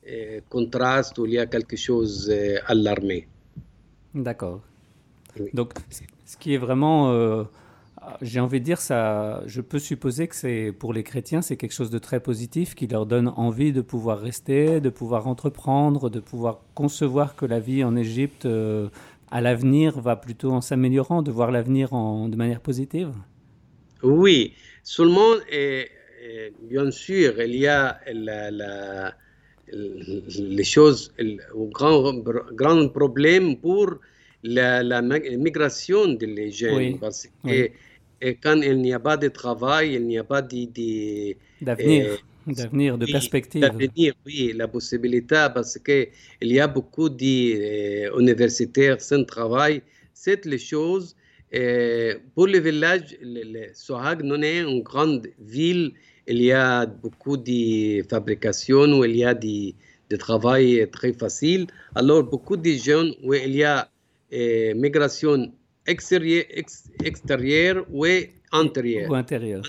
[0.08, 3.28] euh, contraste ou il y a quelque chose euh, alarmé.
[4.14, 4.62] D'accord.
[5.40, 5.50] Oui.
[5.54, 5.74] Donc,
[6.26, 7.44] ce qui est vraiment, euh,
[8.22, 11.74] j'ai envie de dire, ça, je peux supposer que c'est pour les chrétiens, c'est quelque
[11.74, 16.20] chose de très positif qui leur donne envie de pouvoir rester, de pouvoir entreprendre, de
[16.20, 18.48] pouvoir concevoir que la vie en Égypte
[19.32, 23.14] à l'avenir va plutôt en s'améliorant, de voir l'avenir de manière positive?
[24.04, 25.88] Oui, seulement, et,
[26.24, 29.14] et, bien sûr, il y a la, la
[29.72, 31.38] les choses, le
[31.70, 32.14] grand,
[32.54, 33.96] grand problème pour
[34.44, 36.76] la, la migration des jeunes.
[36.76, 37.72] Oui, parce que oui.
[38.22, 42.18] et quand il n'y a pas de travail, il n'y a pas d'avenir, euh,
[42.54, 43.62] d'avenir, de perspective.
[43.62, 46.08] D'avenir, oui, la possibilité, parce qu'il
[46.42, 49.82] y a beaucoup d'universitaires sans travail.
[50.14, 51.16] C'est les choses.
[51.52, 55.94] Et pour le village, le, Sohag non est une grande ville
[56.30, 61.66] il y a beaucoup de fabrication où il y a de travail très facile.
[61.96, 63.90] Alors, beaucoup de jeunes où il y a
[64.32, 65.52] eh, migration
[65.88, 68.06] extérieure, ex, extérieure ou
[68.52, 69.10] intérieure.
[69.10, 69.64] Ou intérieure.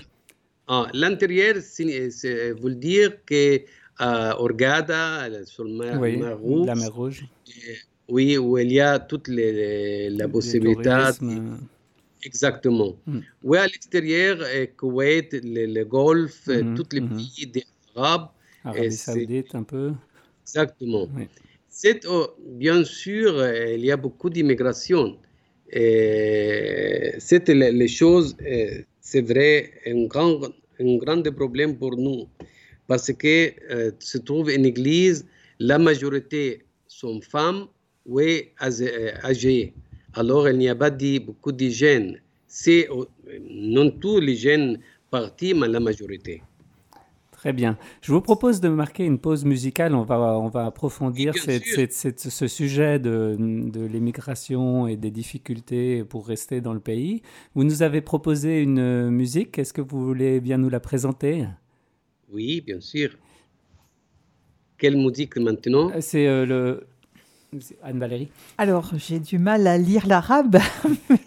[0.73, 3.61] Ah, L'intérieur veut dire que
[3.99, 7.25] à Orgada, sur la mer, oui, mer Rouge, la mer Rouge.
[8.09, 10.89] Oui, où il y a toute les, la possibilité.
[12.23, 12.97] Exactement.
[13.07, 13.19] Mm.
[13.43, 14.37] Oui, à l'extérieur,
[14.77, 17.17] Koweït, le, le Golfe, mm tous les mm -hmm.
[17.17, 17.65] pays des
[17.97, 18.29] Arabes.
[18.65, 19.87] Arabie Saoudite, un peu.
[20.45, 21.05] Exactement.
[21.17, 21.27] Oui.
[21.81, 22.27] C'est, oh,
[22.65, 23.31] bien sûr,
[23.77, 25.05] il y a beaucoup d'immigration.
[27.27, 28.29] C'est les, les, choses,
[29.09, 29.53] c'est vrai,
[29.93, 30.35] un grand,
[30.81, 32.29] un grand problème pour nous.
[32.87, 35.27] Parce que euh, se trouve une église,
[35.59, 37.67] la majorité sont femmes
[38.07, 38.21] ou
[38.61, 39.75] âgées.
[40.15, 42.19] Alors, il n'y a pas beaucoup de jeunes.
[42.47, 42.89] C'est
[43.49, 44.79] non tous les jeunes
[45.11, 46.43] partis, mais la majorité.
[47.41, 47.79] Très bien.
[48.03, 49.95] Je vous propose de marquer une pause musicale.
[49.95, 54.99] On va, on va approfondir Oui, cette, cette, cette, ce sujet de, de l'immigration et
[54.99, 57.23] des difficultés pour rester dans le pays.
[57.55, 59.59] Vous nous avez proposé une musique.
[59.59, 61.47] Est-ce que vous voulez bien nous la présenter?
[62.31, 63.17] Oui, bien sûr.
[64.77, 65.91] Quelle musique maintenant?
[66.01, 66.87] C'est euh, le,
[67.83, 70.59] Anne-Valérie Alors, j'ai du mal à lire l'arabe,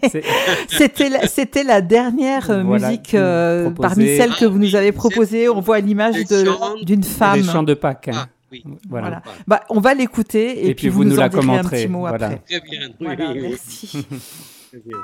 [0.68, 4.92] c'était la, c'était la dernière voilà, musique euh, parmi celles ah, que vous nous avez
[4.92, 5.48] proposées.
[5.48, 6.16] On voit l'image
[6.82, 7.36] d'une femme.
[7.40, 8.08] Les chants de Pâques.
[8.08, 8.12] Hein.
[8.14, 8.64] Ah, oui.
[8.88, 9.06] Voilà.
[9.08, 9.22] voilà.
[9.46, 11.76] Bah, on va l'écouter et, et, puis, vous, vous nous, nous la en commenterez.
[11.76, 12.26] un petit mot voilà.
[12.26, 12.42] après.
[12.46, 12.88] Très bien.
[12.88, 13.48] Oui, Voilà, oui, oui.
[13.50, 14.06] merci.
[14.70, 14.98] Très bien.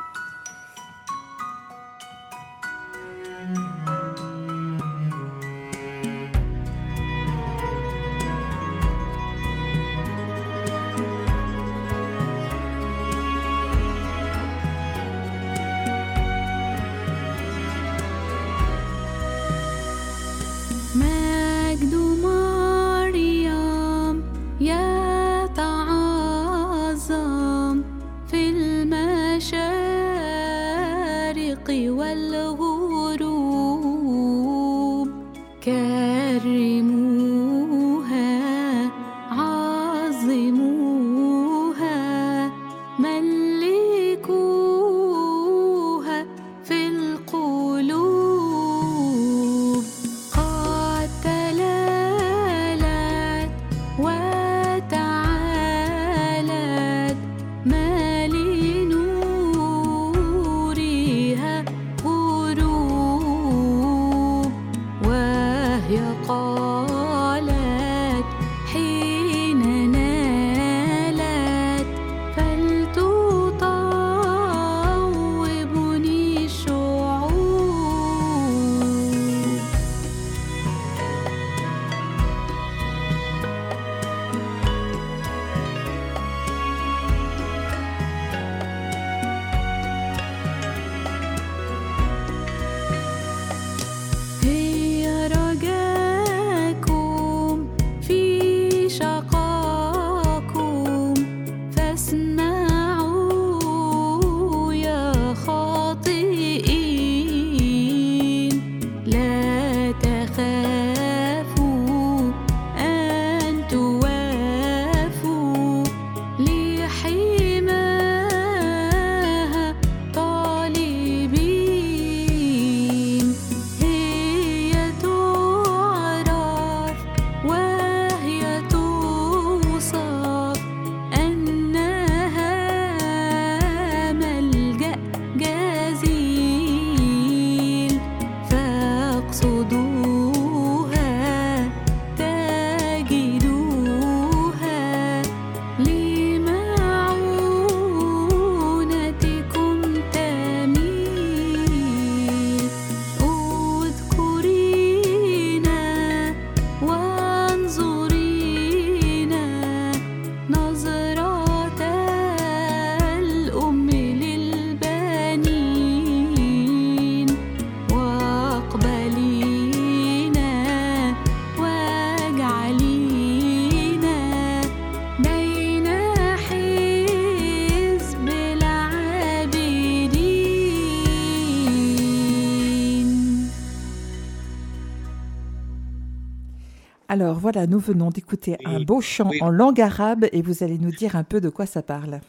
[187.21, 190.91] Alors voilà, nous venons d'écouter un beau chant en langue arabe et vous allez nous
[190.91, 192.23] dire un peu de quoi ça parle.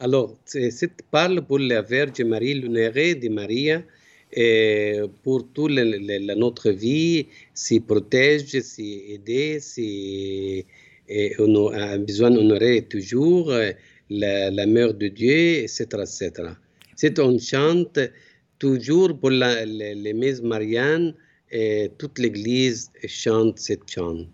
[0.00, 3.68] Alors, ça parle pour la Vierge Marie, l'unérée de Marie,
[4.32, 10.64] et pour toute notre vie, s'y protège, s'y aider, si
[11.38, 13.52] on a besoin d'honorer toujours
[14.08, 15.84] la, la, mère de Dieu, etc.
[15.84, 16.32] etc.
[16.96, 17.98] C'est on chante
[18.58, 21.12] toujours pour la, les, messes mariannes
[21.50, 24.26] et toute l'Église chante cette chant.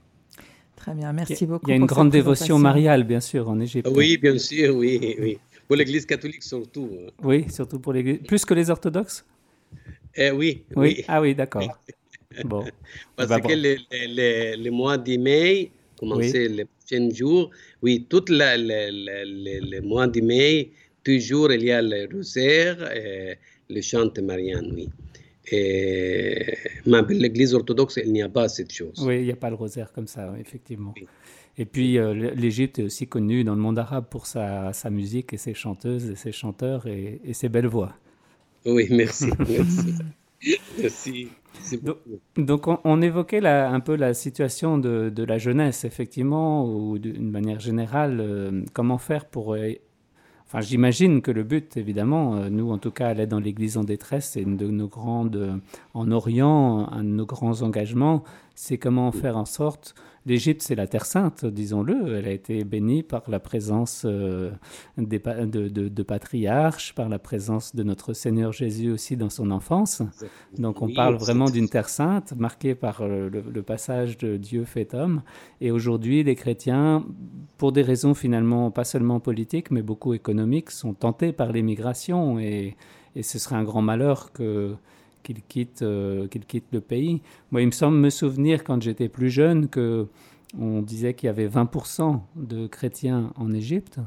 [0.76, 1.66] Très bien, merci beaucoup.
[1.68, 3.88] Il y a une grande dévotion mariale, bien sûr, en Égypte.
[3.94, 5.38] Oui, bien sûr, oui, oui.
[5.66, 6.90] Pour l'Église catholique surtout.
[6.92, 7.10] Hein.
[7.22, 8.18] Oui, surtout pour l'Église.
[8.26, 9.24] Plus que les orthodoxes?
[10.14, 11.62] Eh, oui, oui, Ah oui, d'accord.
[12.44, 12.64] bon.
[13.16, 17.50] Parce que le, mois de mai, commencer les prochains jours,
[17.82, 20.70] oui, tout le, mois de mai,
[21.02, 23.38] toujours il y a le rosaire et
[23.70, 24.88] le chant marianne, oui.
[25.50, 29.02] Et, mais l'église orthodoxe, il n'y a pas cette chose.
[29.04, 30.94] Oui, il n'y a pas le rosaire comme ça, effectivement.
[31.56, 35.32] Et puis euh, l'Égypte est aussi connue dans le monde arabe pour sa, sa, musique
[35.32, 37.94] et ses chanteuses et ses chanteurs et, ses belles voix.
[38.66, 39.26] Oui, merci.
[40.78, 41.28] merci.
[42.36, 47.60] Donc, on, évoquait un peu la situation de, de, la jeunesse, effectivement, ou d'une manière
[47.60, 49.54] générale, euh, comment faire pour
[50.60, 54.30] j'imagine que le but, évidemment, euh, nous en tout cas, aller dans l'Église en détresse,
[54.32, 55.56] c'est une de nos grandes, euh,
[55.94, 59.94] en Orient, un de nos grands engagements, c'est comment faire en sorte
[60.26, 62.16] L'Égypte, c'est la Terre sainte, disons-le.
[62.16, 64.52] Elle a été bénie par la présence euh,
[64.96, 70.02] des, de, de, patriarches, par la présence de notre Seigneur Jésus aussi dans son enfance.
[70.56, 74.94] Donc on parle vraiment d'une Terre sainte, marquée par euh, le, passage de Dieu fait
[74.94, 75.20] homme.
[75.60, 77.04] Et aujourd'hui, les chrétiens,
[77.58, 82.38] pour des raisons finalement pas seulement politiques, mais beaucoup économiques, sont tentés par l'émigration.
[82.38, 82.76] Et,
[83.14, 84.74] et ce serait un grand malheur que
[85.24, 87.20] qu'il quitte, euh, qu'il quitte le pays.
[87.50, 90.06] Moi, il me semble me souvenir quand j'étais plus jeune que
[90.56, 93.98] on disait qu'il y avait 20% de chrétiens en Égypte.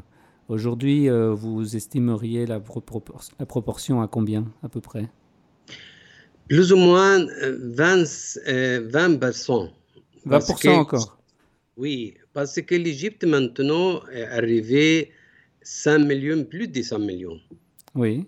[0.47, 2.61] Aujourd'hui, euh, vous estimeriez la,
[3.39, 5.09] la, proportion à combien à peu près?
[6.47, 9.69] Plus ou moins 20, 20%.
[10.25, 11.17] 20% encore?
[11.75, 15.11] Oui, parce que l'Égypte maintenant est arrivée
[15.63, 17.39] 5 millions, plus de 100 millions.
[17.93, 18.25] Oui.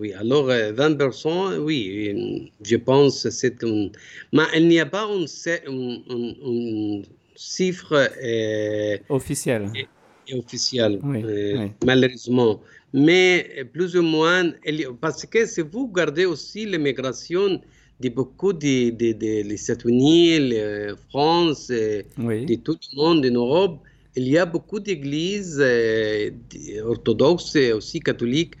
[0.00, 3.90] Oui, alors 20%, euh, oui, je pense que c'est un...
[4.32, 5.26] Mais il n'y a pas un,
[7.36, 9.70] chiffre euh, officiel.
[10.32, 12.62] officiel, euh, malheureusement.
[12.94, 14.52] Mais plus ou moins,
[15.02, 17.60] parce que si vous regardez aussi l'immigration
[18.00, 23.80] de beaucoup de, de, de les États-Unis, la France, de tout le monde en Europe,
[24.16, 25.62] il y a beaucoup d'églises
[26.86, 28.54] orthodoxes et aussi catholiques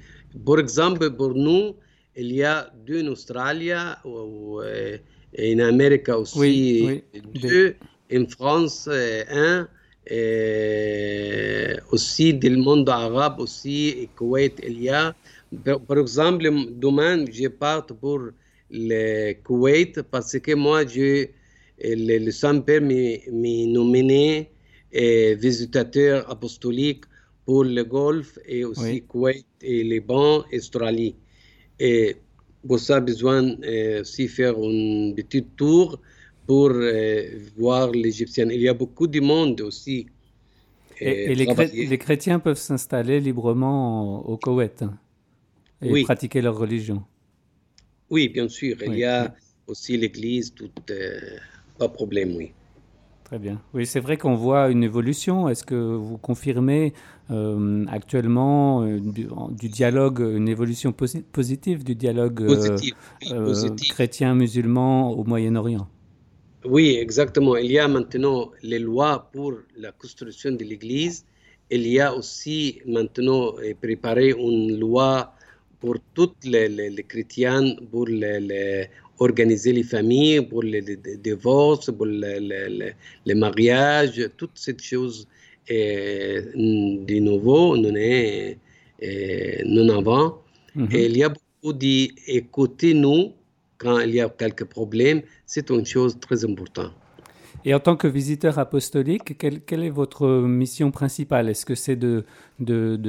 [0.44, 1.74] par exemple, pour nous,
[2.16, 7.02] il y a deux en Australie en Amérique aussi
[7.34, 7.74] deux,
[8.12, 9.68] en France un,
[10.06, 15.14] et aussi du monde arabe aussi, et Koweït il y a.
[15.64, 18.20] Par exemple, demain, je pars pour
[18.70, 21.26] le Koweït parce que moi, je,
[21.82, 23.18] le, le Saint-Père m'a
[23.66, 24.50] nominé
[24.92, 27.04] visitateur apostolique
[27.50, 31.16] pour le Golfe et aussi Koweït et Liban et Australie.
[31.80, 32.16] Et
[32.64, 35.98] pour ça, besoin euh, aussi faire un petit tour
[36.46, 37.24] pour euh,
[37.56, 38.48] voir l'Égyptien.
[38.50, 40.06] Il y a beaucoup de monde aussi.
[41.00, 41.34] Et, euh,
[41.94, 44.96] les, chrétiens peuvent s'installer librement au Koweït hein,
[45.82, 47.02] et pratiquer leur religion.
[48.10, 48.76] Oui, bien sûr.
[48.86, 49.34] Il y a
[49.66, 50.70] aussi l'église, tout,
[51.78, 52.52] pas de problème, oui.
[53.30, 53.62] Très bien.
[53.74, 55.48] Oui, c'est vrai qu'on voit une évolution.
[55.48, 56.94] Est-ce que vous confirmez
[57.30, 65.86] euh, actuellement euh, du, dialogue, une évolution positive du dialogue euh, chrétien-musulman au Moyen-Orient?
[66.64, 67.56] Oui, exactement.
[67.56, 71.24] Il y a maintenant les lois pour la construction de l'Église.
[71.70, 75.32] Il y a aussi maintenant préparé une loi
[75.78, 78.88] pour tous les, chrétiens, pour les
[79.20, 80.82] organiser les familles, pour les,
[81.22, 85.26] divorces, pour les, mariages, toutes ces choses.
[85.68, 88.58] Et, de nouveau, nous, est,
[89.64, 90.34] nous avons.
[90.74, 90.88] Mhm.
[90.92, 93.32] Et il y a beaucoup d'écouter nous
[93.78, 95.22] quand il y a quelques problèmes.
[95.46, 96.92] C'est une chose très importante.
[97.64, 101.50] Et en tant que visiteur apostolique, quelle, est votre mission principale?
[101.50, 102.24] Est-ce que c'est de,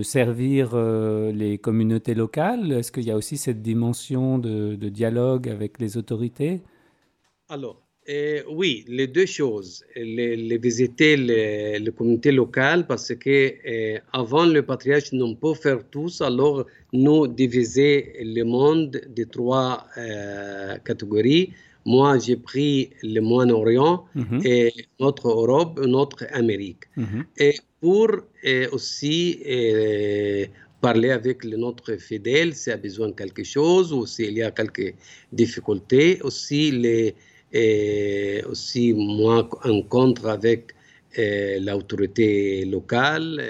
[0.04, 2.72] servir euh, les communautés locales?
[2.74, 6.62] Est-ce qu'il y a aussi cette dimension de, dialogue avec les autorités?
[7.47, 9.86] Alors, euh, oui, les deux choses.
[9.95, 16.20] Les, visiter les, communautés locales parce que euh, avant le patriarche, nous peut faire tous.
[16.20, 19.88] Alors, nous diviser le monde de trois
[20.84, 21.54] catégories
[21.86, 24.42] moi, j'ai pris le Moyen-Orient mhm.
[24.46, 26.84] et notre Europe, notre Amérique.
[26.96, 27.26] Mhm.
[27.38, 28.10] Et pour
[28.72, 29.40] aussi
[30.82, 34.94] parler avec notre fidèle s'il a besoin de quelque chose ou s'il y a quelques
[35.32, 36.22] difficultés.
[36.22, 40.76] Aussi, les, aussi moi, rencontre avec
[41.18, 43.42] l'autorité locale,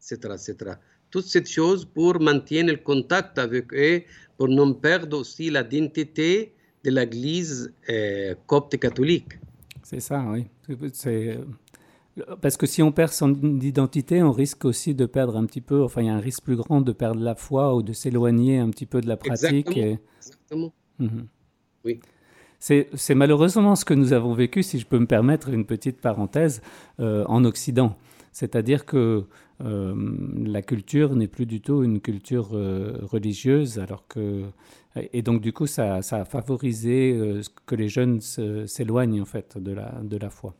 [0.00, 0.72] etc., etc.
[1.10, 4.02] Toutes ces choses pour maintenir le contact avec eux,
[4.36, 6.52] pour ne perdre aussi l'identité
[6.86, 9.38] de l'Église euh, copte catholique.
[9.82, 10.46] C'est ça, oui.
[10.92, 11.38] C'est
[12.40, 15.82] parce que si on perd son identité, on risque aussi de perdre un petit peu,
[15.82, 18.58] enfin il y a un risque plus grand de perdre la foi ou de s'éloigner
[18.58, 19.76] un petit peu de la pratique.
[19.76, 20.00] Exactement.
[20.18, 20.72] Exactement.
[20.98, 21.26] Mhm.
[21.84, 22.00] Oui.
[22.58, 26.62] C'est malheureusement ce que nous avons vécu, si je peux me permettre une petite parenthèse,
[27.00, 27.96] euh, en Occident.
[28.32, 29.24] C'est-à-dire que
[29.62, 29.94] euh,
[30.42, 32.48] la culture n'est plus du tout une culture
[33.02, 34.44] religieuse, alors que
[35.12, 39.58] et donc, du coup, ça, ça a favorisé euh, que les jeunes s'éloignent, en fait,
[39.58, 40.54] de la, de la foi.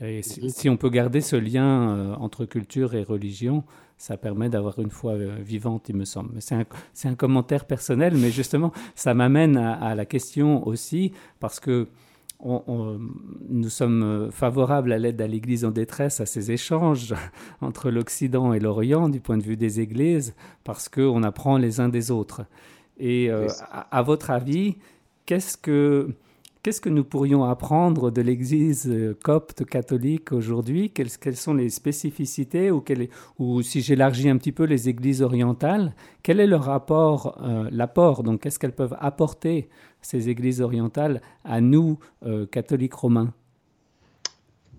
[0.00, 3.64] Et si, on peut garder ce lien euh, entre culture et religion,
[3.96, 6.40] ça permet d'avoir une foi euh, vivante, il me semble.
[6.40, 6.64] C'est un,
[7.04, 11.88] un, commentaire personnel, mais justement, ça m'amène à, la question aussi, parce que
[12.40, 13.00] on,
[13.48, 17.12] nous sommes favorables à l'aide à l'Église en détresse, à ces échanges
[17.60, 21.88] entre l'Occident et l'Orient du point de vue des églises, parce qu'on apprend les uns
[21.88, 22.42] des autres.
[22.98, 24.76] Et euh, à, votre avis,
[25.26, 26.08] qu'est-ce que,
[26.62, 30.90] qu'est-ce que nous pourrions apprendre de l'Église euh, copte catholique aujourd'hui?
[30.90, 32.82] Quelles, quelles, sont les spécificités ou,
[33.38, 38.22] ou si j'élargis un petit peu les églises orientales, quel est leur rapport, euh, l'apport
[38.22, 39.68] Donc, qu'est-ce qu'elles peuvent apporter,
[40.00, 41.98] ces églises orientales, à nous,
[42.52, 43.32] catholiques romains?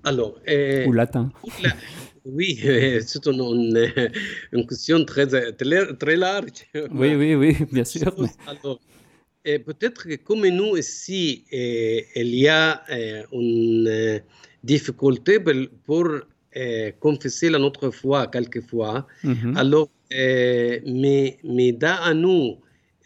[0.03, 0.35] Alors,
[0.87, 1.31] ou latins
[2.25, 2.59] oui,
[3.01, 3.91] c'est une,
[4.51, 6.65] une, question très, très, large.
[6.91, 8.13] Oui, oui, oui, bien sûr.
[8.47, 8.79] Alors,
[9.43, 12.83] peut-être que comme nous ici, il y a
[13.31, 14.21] une
[14.63, 15.39] difficulté
[15.85, 16.07] pour
[16.99, 19.57] confesser la notre foi quelquefois, mhm.
[19.57, 22.57] alors, mais, mais à nous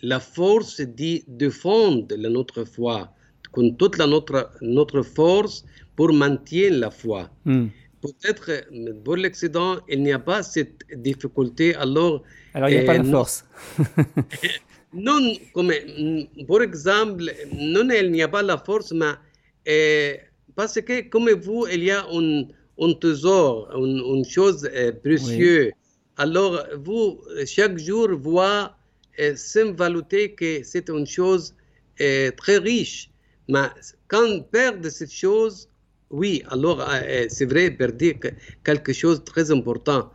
[0.01, 3.13] la force de défendre la notre foi,
[3.51, 5.63] con toute la notre, notre force
[5.95, 7.29] pour maintenir la foi.
[7.45, 7.67] Mm
[8.03, 8.65] peut-être
[9.03, 11.73] pour l'accident, il n'y a pas cette difficulté.
[11.75, 12.21] Alors,
[12.53, 13.45] alors il n'y a pas de force.
[14.93, 15.21] non,
[15.53, 15.71] comme,
[16.47, 17.23] par exemple,
[17.53, 20.19] non, il n'y a pas la force, mais
[20.55, 22.43] parce que comme vous, il y a un,
[22.85, 24.69] un trésor, une, chose
[25.03, 25.71] précieuse.
[26.17, 28.67] Alors, vous, chaque jour, voyez
[29.35, 31.55] sans valuter que c'est une chose
[31.97, 33.09] très riche.
[33.47, 33.67] Mais
[34.09, 35.69] quand on perd cette chose,
[36.13, 38.13] oui, alors euh, euh, c'est vrai, perdre
[38.63, 40.11] quelque chose de très important.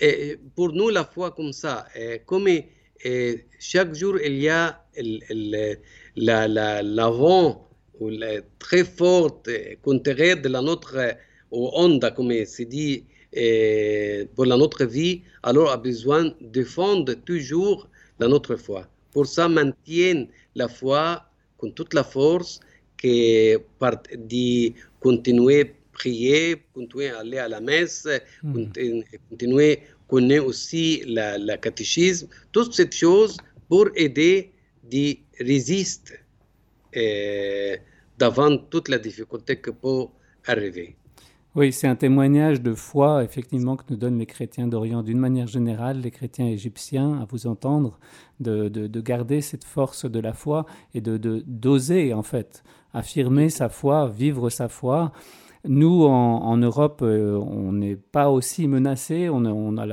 [0.00, 2.48] Et pour nous, la foi comme ça, euh, comme
[3.60, 4.82] chaque jour il y a
[6.16, 7.68] l'avant
[8.00, 8.10] ou
[8.58, 9.48] très forte
[9.84, 11.14] qu'intérêt de la notre
[11.52, 13.04] onde, comme c'est dit,
[14.34, 17.88] pour la notre vie, alors a besoin de défendre toujours
[18.18, 18.88] la notre foi.
[19.12, 20.26] Pour ça, maintient
[20.56, 21.22] la foi
[21.58, 22.60] con toute la force
[22.96, 24.72] que par, de
[25.06, 28.08] continuer à prier, continuer à aller à la messe,
[28.42, 28.64] mm.
[29.30, 30.86] continuer à connaître aussi
[31.16, 33.36] la, la, catéchisme, toutes ces choses
[33.68, 34.52] pour aider
[34.92, 36.18] à résister
[36.96, 37.76] euh,
[38.18, 40.06] devant toutes les difficultés que peut
[40.46, 40.96] arriver.
[41.56, 45.02] Oui, c'est un témoignage de foi, effectivement, que nous donnent les chrétiens d'Orient.
[45.02, 47.98] D'une manière générale, les chrétiens égyptiens, à vous entendre,
[48.40, 52.62] de, de, garder cette force de la foi et de d'oser, en fait,
[52.96, 55.12] affirmer sa foi, vivre sa foi.
[55.68, 59.86] Nous, en, Europe, euh, on n'est pas aussi menacés, on, on a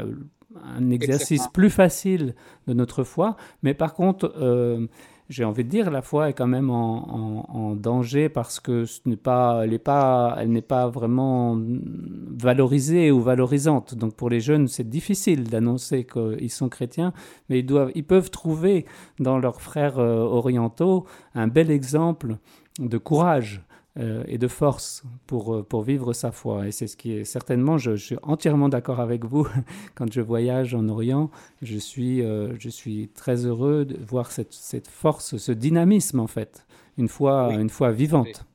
[0.78, 2.36] un exercice plus facile
[2.68, 4.88] de notre foi, mais par contre, euh,
[5.30, 9.18] j'ai envie de dire, la foi est quand même en, danger parce que ce n'est
[9.18, 13.96] pas, elle n'est pas, elle n'est pas vraiment valorisée ou valorisante.
[13.96, 17.14] Donc pour les jeunes, c'est difficile d'annoncer qu'ils sont chrétiens,
[17.50, 18.86] mais ils doivent, ils peuvent trouver
[19.20, 22.38] dans leurs frères euh, orientaux un bel exemple
[22.80, 23.62] de courage
[24.00, 26.68] euh, et de force pour, euh, pour vivre sa foi.
[26.68, 29.48] Et c'est ce qui est certainement, je, suis entièrement d'accord avec vous,
[29.96, 31.30] quand je voyage en Orient,
[31.62, 36.28] je suis, euh, je suis très heureux de voir cette, cette force, ce dynamisme en
[36.28, 36.66] fait,
[36.98, 38.46] une foi, une foi vivante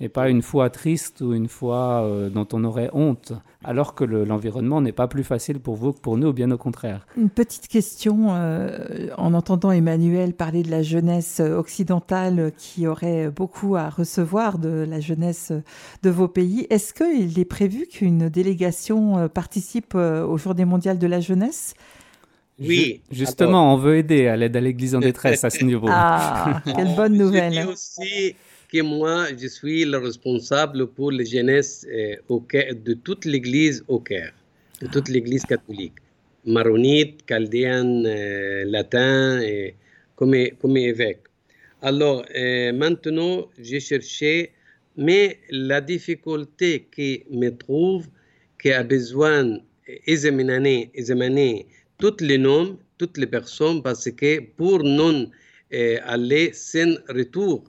[0.00, 3.32] et pas une foi triste ou une foi euh, dont on aurait honte,
[3.64, 7.06] alors que l'environnement n'est pas plus facile pour vous que pour nous, bien au contraire.
[7.16, 13.74] Une petite question, euh, en entendant Emmanuel parler de la jeunesse occidentale qui aurait beaucoup
[13.74, 15.52] à recevoir de la jeunesse
[16.02, 21.06] de vos pays, est-ce qu'il est prévu qu'une délégation euh, participe aux Journées mondiales de
[21.06, 21.74] la jeunesse?
[22.60, 23.02] Oui.
[23.10, 25.86] justement, on veut aider à l'aide à l'Église en détresse à ce niveau.
[25.90, 27.68] Ah, quelle bonne nouvelle
[28.68, 33.98] que moi, je suis le responsable pour la jeunesse euh, au de toute l'Église au
[33.98, 34.34] Caire,
[34.82, 35.94] de toute l'Église catholique,
[36.44, 39.74] maronite, chaldéenne, euh, latin, et
[40.16, 41.22] comme, comme évêque.
[41.80, 44.52] Alors, euh, maintenant, j'ai cherché,
[44.96, 48.06] mais la difficulté que me trouve,
[48.60, 51.66] qui a besoin d'examiner, examiner
[51.98, 55.30] tous les noms, toutes les personnes, parce que pour non
[56.06, 57.62] aller sans retour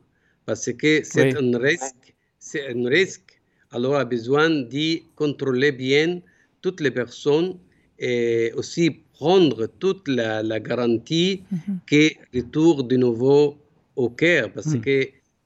[0.50, 2.06] parce que c'est un risque,
[2.39, 3.39] c'est un risque.
[3.72, 6.22] Alors, a besoin de contrôler bien
[6.64, 7.52] toutes les personnes
[8.00, 11.58] et aussi prendre toute la, garantie mm
[12.34, 13.58] retour de nouveau
[13.95, 14.82] au Caire, parce mm.
[14.82, 14.97] que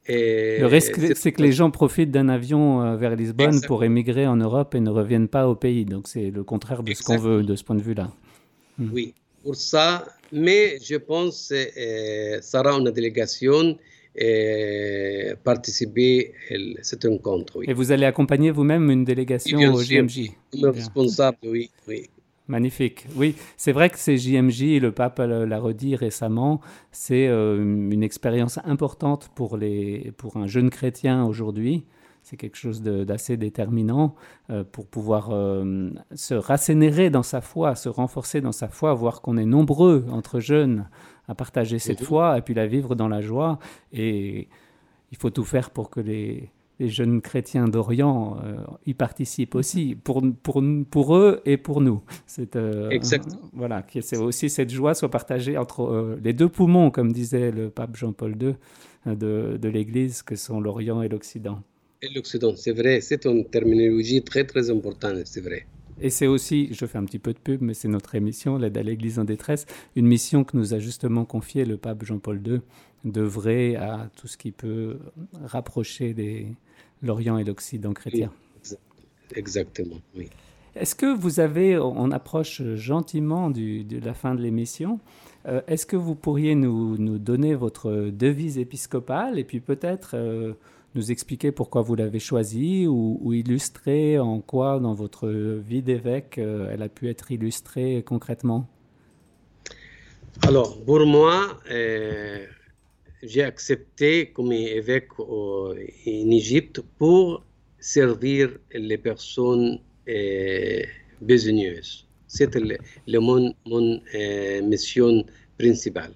[0.09, 4.25] euh, le risque, c'est que les gens profitent d'un avion euh, vers Lisbonne pour émigrer
[4.25, 5.83] en Europe et ne reviennent pas au pays.
[5.83, 8.07] Donc c'est le contraire de ce qu'on veut de ce point de vue-là.
[8.77, 8.89] Mm.
[8.93, 13.77] Oui, pour ça, mais je pense que euh, ça sera une délégation
[14.15, 17.59] et participer à cet rencontre.
[17.67, 22.09] Et vous allez accompagner vous-même une délégation au JMJ responsable, oui, oui.
[22.47, 23.07] Magnifique.
[23.15, 26.59] Oui, c'est vrai que ces JMJ, le pape l'a redit récemment,
[26.91, 27.57] c'est euh,
[27.89, 31.85] une expérience importante pour, les, pour un jeune chrétien aujourd'hui.
[32.21, 34.15] C'est quelque chose d'assez déterminant
[34.49, 39.21] euh, pour pouvoir euh, se rassénérer dans sa foi, se renforcer dans sa foi, voir
[39.21, 40.87] qu'on est nombreux entre jeunes
[41.27, 42.07] à partager cette mhm.
[42.07, 43.59] foi et puis la vivre dans la joie.
[43.91, 44.47] Et
[45.11, 46.49] il faut tout faire pour que les,
[46.79, 52.01] jeunes chrétiens d'Orient euh, y participent aussi, pour, pour, pour eux et pour nous.
[52.25, 52.89] C'est euh,
[53.53, 57.69] voilà, que aussi cette joie soit partagée entre euh, les deux poumons, comme disait le
[57.69, 58.55] pape Jean-Paul II
[59.05, 61.59] de, de l'Église, que sont l'Orient et l'Occident.
[62.01, 65.65] Et l'Occident, c'est vrai, c'est une terminologie très très importante, c'est vrai.
[66.01, 68.77] Et c'est aussi, je fais un petit peu de pub, mais c'est notre émission, l'aide
[68.77, 69.65] à l'Église en détresse,
[69.95, 72.61] une mission que nous a justement confiée le pape Jean-Paul II,
[73.03, 74.99] d'œuvrer à tout ce qui peut
[75.43, 76.47] rapprocher des,
[77.01, 78.31] l'Orient et l'Occident chrétien.
[79.35, 80.29] exactement, oui.
[80.75, 84.99] Est-ce que vous avez, on approche gentiment du, de la fin de l'émission,
[85.45, 90.53] euh, est-ce que vous pourriez nous, nous, donner votre devise épiscopale et puis peut-être euh,
[90.95, 96.69] nous expliquer pourquoi vous l'avez choisie ou, illustrer en quoi dans votre vie d'évêque euh,
[96.71, 98.67] elle a pu être illustrée concrètement?
[100.41, 102.45] Alors, pour moi, euh,
[103.21, 105.73] j'ai accepté comme évêque en
[106.05, 107.43] Égypte pour
[107.79, 110.81] servir les personnes euh,
[111.21, 112.07] besogneuses.
[112.27, 112.61] C'était
[113.07, 114.01] mon, mon
[114.63, 115.23] mission
[115.57, 116.13] principale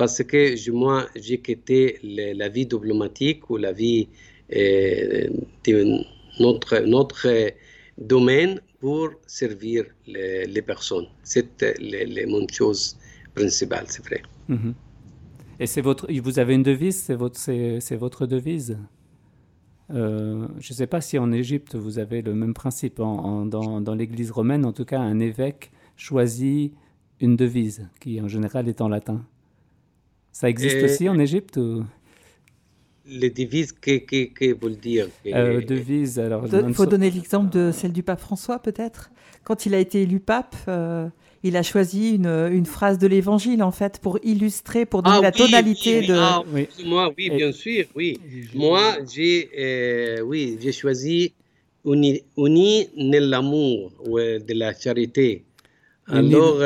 [0.00, 4.08] parce que moi, j'ai quitté la vie diplomatique ou la vie
[4.56, 5.28] euh,
[5.66, 5.76] de
[6.40, 7.28] notre, notre
[7.98, 11.04] domaine pour servir les, personnes.
[11.22, 11.50] C'est
[12.26, 12.96] mon chose
[13.34, 14.22] principale, c'est vrai.
[14.48, 14.72] Mhm.
[15.58, 18.78] Et c'est votre, vous avez une devise, c'est votre, c'est, votre devise?
[19.90, 22.96] Euh, je ne sais pas si en Égypte vous avez le même principe.
[22.96, 26.72] dans, dans l'Église romaine, en tout cas, un évêque choisit
[27.20, 29.26] une devise qui en général est en latin.
[30.32, 31.84] Ça existe aussi en Égypte ou...
[33.06, 36.46] Les devises, que, que, que vous le dire euh, Devises, alors...
[36.46, 39.10] Il faut donner l'exemple de celle du pape François, peut-être
[39.42, 41.08] Quand il a été élu pape, euh,
[41.42, 45.22] il a choisi une, une phrase de l'évangile, en fait, pour illustrer, pour donner ah
[45.22, 46.14] la tonalité de...
[46.14, 46.68] Ah, oui.
[46.84, 48.20] Moi, oui, bien sûr, oui.
[48.54, 51.32] Moi, j'ai euh, oui, j'ai choisi
[51.84, 55.42] uni, uni l'amour de la charité.
[56.06, 56.62] Alors,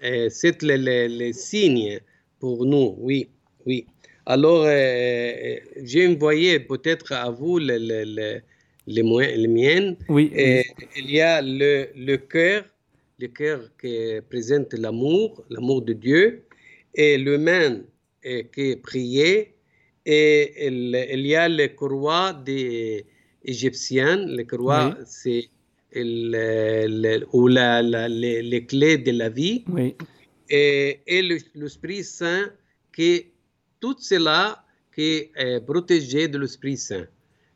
[0.00, 2.00] c'est le, le, le signe
[2.44, 3.30] pour nous, oui,
[3.64, 3.86] oui.
[4.26, 8.42] Alors, euh, j'ai envoyé peut-être à vous les, les, les,
[8.86, 9.96] les, miennes.
[10.10, 10.30] Oui.
[10.94, 12.64] Il y a le, le cœur,
[13.18, 13.96] le cœur qui
[14.28, 16.44] présente l'amour, l'amour de Dieu,
[16.94, 17.80] et le main
[18.22, 19.54] qui est prié,
[20.04, 23.06] et il, y a les croix des
[23.42, 24.18] Égyptiens.
[24.26, 25.48] Les croix, c'est
[27.32, 29.64] ou la, les, clés de la vie.
[29.68, 29.94] Oui.
[30.48, 31.22] Et, et
[31.54, 32.50] l'Esprit Saint
[32.92, 33.26] qui
[33.80, 34.64] tout cela
[34.94, 37.06] qui est protégé de l'Esprit Saint.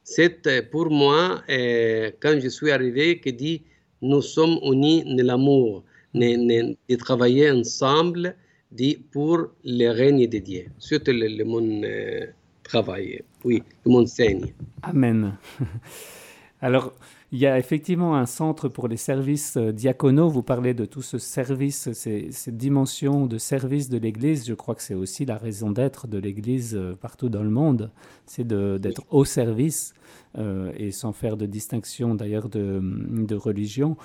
[0.03, 3.62] C'est euh, pour moi, euh, quand je suis arrivé, que dit
[4.01, 5.84] nous sommes unis dans l'amour,
[6.14, 8.34] de travailler ensemble
[9.12, 10.64] pour le règne de Dieu.
[10.78, 11.45] C'est le, le
[11.84, 12.26] euh,
[12.62, 14.55] travail, oui, le monde saigne.
[14.82, 15.36] Amen.
[16.61, 16.95] Alors,
[17.31, 20.31] il y a effectivement un centre pour les services euh, diaconaux.
[20.31, 24.47] Vous parlez de tout ce service, cette dimension de service de l'Église.
[24.47, 27.91] Je crois que c'est aussi la raison d'être de l'Église euh, partout dans le monde.
[28.24, 29.93] C'est d'être au service
[30.39, 33.99] euh, et sans faire de distinction d'ailleurs de, religion.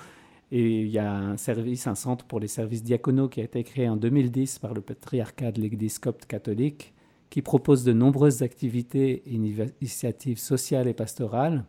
[0.52, 3.64] Et il y a un service, un centre pour les services diaconaux qui a été
[3.64, 6.92] créé en 2010 par le patriarcat de l'Église copte catholique,
[7.30, 11.64] qui propose de nombreuses activités et initiatives sociales et pastorales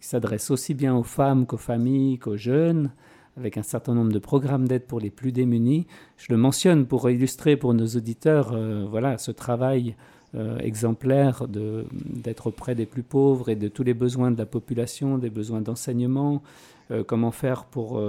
[0.00, 2.90] qui s'adresse aussi bien aux femmes qu'aux familles qu'aux jeunes,
[3.36, 5.86] avec un certain nombre de programmes d'aide pour les plus démunis.
[6.16, 9.94] Je le mentionne pour illustrer pour nos auditeurs euh, voilà, ce travail
[10.34, 15.18] euh, exemplaire d'être auprès des plus pauvres et de tous les besoins de la population,
[15.18, 16.42] des besoins d'enseignement,
[16.90, 18.02] euh, comment faire pour,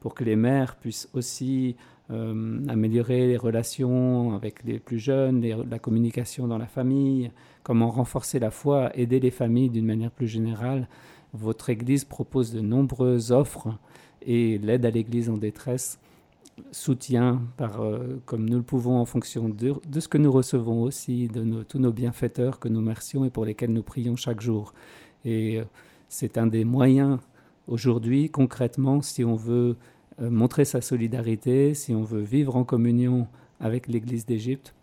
[0.00, 1.76] pour que les mères puissent aussi
[2.10, 7.30] améliorer les relations avec les plus jeunes, la communication dans la famille,
[7.62, 10.88] comment renforcer la foi, aider les familles d'une manière plus générale.
[11.32, 13.68] Votre Église propose de nombreuses offres
[14.22, 15.98] et l'aide à l'Église en détresse
[16.72, 21.28] soutient par, euh, comme nous le pouvons en fonction de, ce que nous recevons aussi,
[21.28, 24.74] de tous nos bienfaiteurs que nous mercions et pour lesquels nous prions chaque jour.
[25.24, 25.64] Et euh,
[26.08, 27.18] c'est un des moyens
[27.66, 29.76] aujourd'hui, concrètement, si on veut
[30.20, 33.28] euh, montrer sa solidarité, si on veut vivre en communion
[33.60, 34.74] avec l'Église d'Égypte,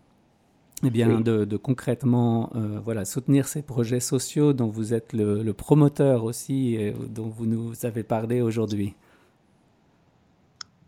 [0.84, 6.24] eh bien, de, concrètement euh, voilà, soutenir ces projets sociaux dont vous êtes le, promoteur
[6.24, 8.94] aussi, et dont vous nous avez parlé aujourd'hui.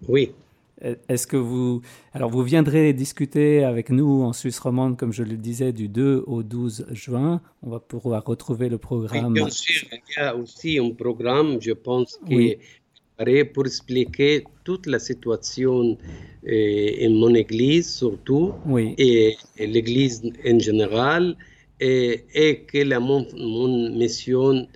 [0.06, 0.32] Oui.
[0.80, 1.82] Est-ce que vous...
[2.12, 6.22] Alors, vous viendrez discuter avec nous en Suisse romande, comme je le disais, du 2
[6.26, 7.40] au 12 juin.
[7.62, 9.32] On va pouvoir retrouver le programme.
[9.32, 12.60] bien sûr, il y a aussi un programme, je pense, qui est
[13.52, 15.98] pour expliquer toute la situation
[16.46, 18.54] euh, en mon église surtout
[18.96, 21.36] et, l'église en général
[21.80, 23.26] et, et que la, mon,
[23.90, 24.68] mission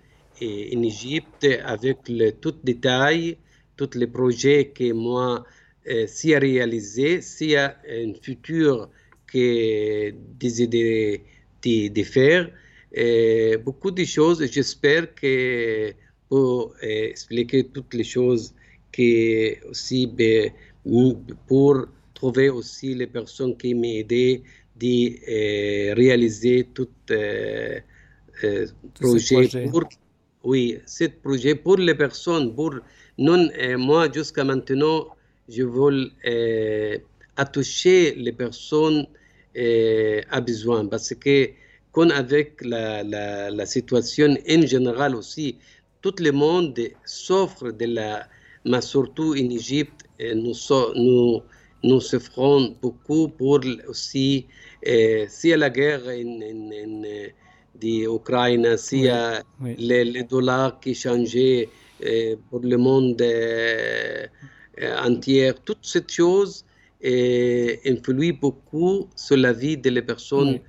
[0.43, 3.37] en Égypte avec le tout détail,
[3.77, 5.45] tous les projets que moi
[5.89, 8.89] euh, si à réaliser, si à un futur
[9.29, 11.23] que désider
[11.65, 12.51] de, de faire,
[12.93, 14.45] et beaucoup de choses.
[14.51, 15.95] J'espère que
[16.33, 18.55] pour eh, expliquer toutes les choses
[18.91, 20.09] qui aussi
[21.47, 21.75] pour
[22.15, 24.43] trouver aussi les personnes qui m'ont aidé
[24.81, 24.95] de
[25.37, 27.83] eh, réaliser tout eh,
[28.99, 29.85] projet, pour
[30.51, 32.73] oui ce projet pour les personnes pour
[33.19, 33.43] non
[33.77, 35.09] moi jusqu'à maintenant
[35.55, 36.11] je veux
[37.37, 39.07] attoucher les personnes
[40.37, 40.87] à besoin.
[40.87, 41.51] Parce que
[41.93, 45.59] quand avec la, la, la situation en général aussi
[46.03, 48.27] tout le monde souffre de la,
[48.65, 50.55] mais surtout en Égypte, nous,
[50.97, 51.41] nous,
[51.85, 54.47] nous souffrons beaucoup pour aussi,
[54.87, 56.41] euh, si la guerre en,
[56.81, 57.05] en,
[57.85, 59.09] en si
[59.79, 61.69] Les, dollars qui changeaient
[62.05, 64.27] euh, pour le monde euh,
[65.05, 66.65] entier, toutes ces choses
[67.05, 70.61] influent beaucoup sur la vie des personnes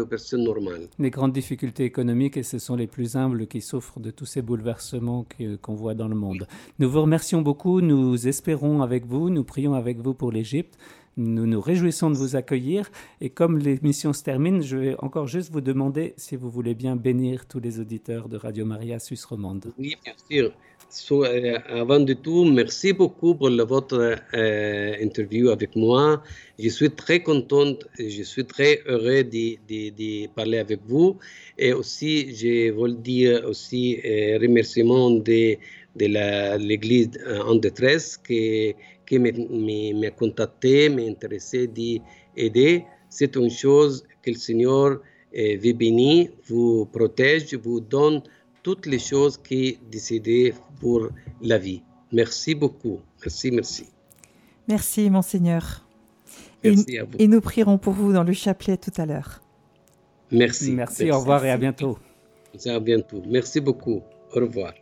[0.00, 0.88] aux personnes normales.
[0.98, 4.42] Les grandes difficultés économiques, et ce sont les plus humbles qui souffrent de tous ces
[4.42, 5.26] bouleversements
[5.62, 6.46] qu'on voit dans le monde.
[6.78, 10.78] Nous vous remercions beaucoup, nous espérons avec vous, nous prions avec vous pour l'Égypte.
[11.16, 12.90] Nous nous réjouissons de vous accueillir
[13.20, 16.96] et comme l'émission se termine, je vais encore juste vous demander si vous voulez bien
[16.96, 19.72] bénir tous les auditeurs de Radio Maria Suisse romande.
[19.78, 20.52] Oui, bien sûr.
[20.94, 26.22] So, euh, avant de tout, merci beaucoup pour votre euh, interview avec moi.
[26.56, 31.18] Je suis très contente, je suis très heureux de, parler avec vous.
[31.58, 35.56] Et aussi, je veux dire aussi euh, remerciement de,
[35.98, 42.84] l'Église euh, en détresse qui, qui m'a contacté, m'a intéressé d'aider.
[43.08, 45.00] C'est une chose que le Seigneur
[45.34, 48.22] vous bénit, vous protège, vous donne
[48.64, 51.08] toutes les choses qui décidées pour
[51.40, 51.82] la vie.
[52.10, 52.98] Merci beaucoup.
[53.20, 53.86] Merci, merci.
[54.66, 55.86] Merci, Monseigneur.
[56.64, 57.10] Et, Merci à vous.
[57.18, 59.42] et nous prierons pour vous dans le chapelet tout à l'heure.
[60.32, 60.72] Merci.
[60.72, 61.84] Merci, au revoir et à Merci.
[61.84, 61.98] bientôt.
[62.66, 63.22] À bientôt.
[63.28, 64.02] Merci beaucoup.
[64.32, 64.72] Au revoir.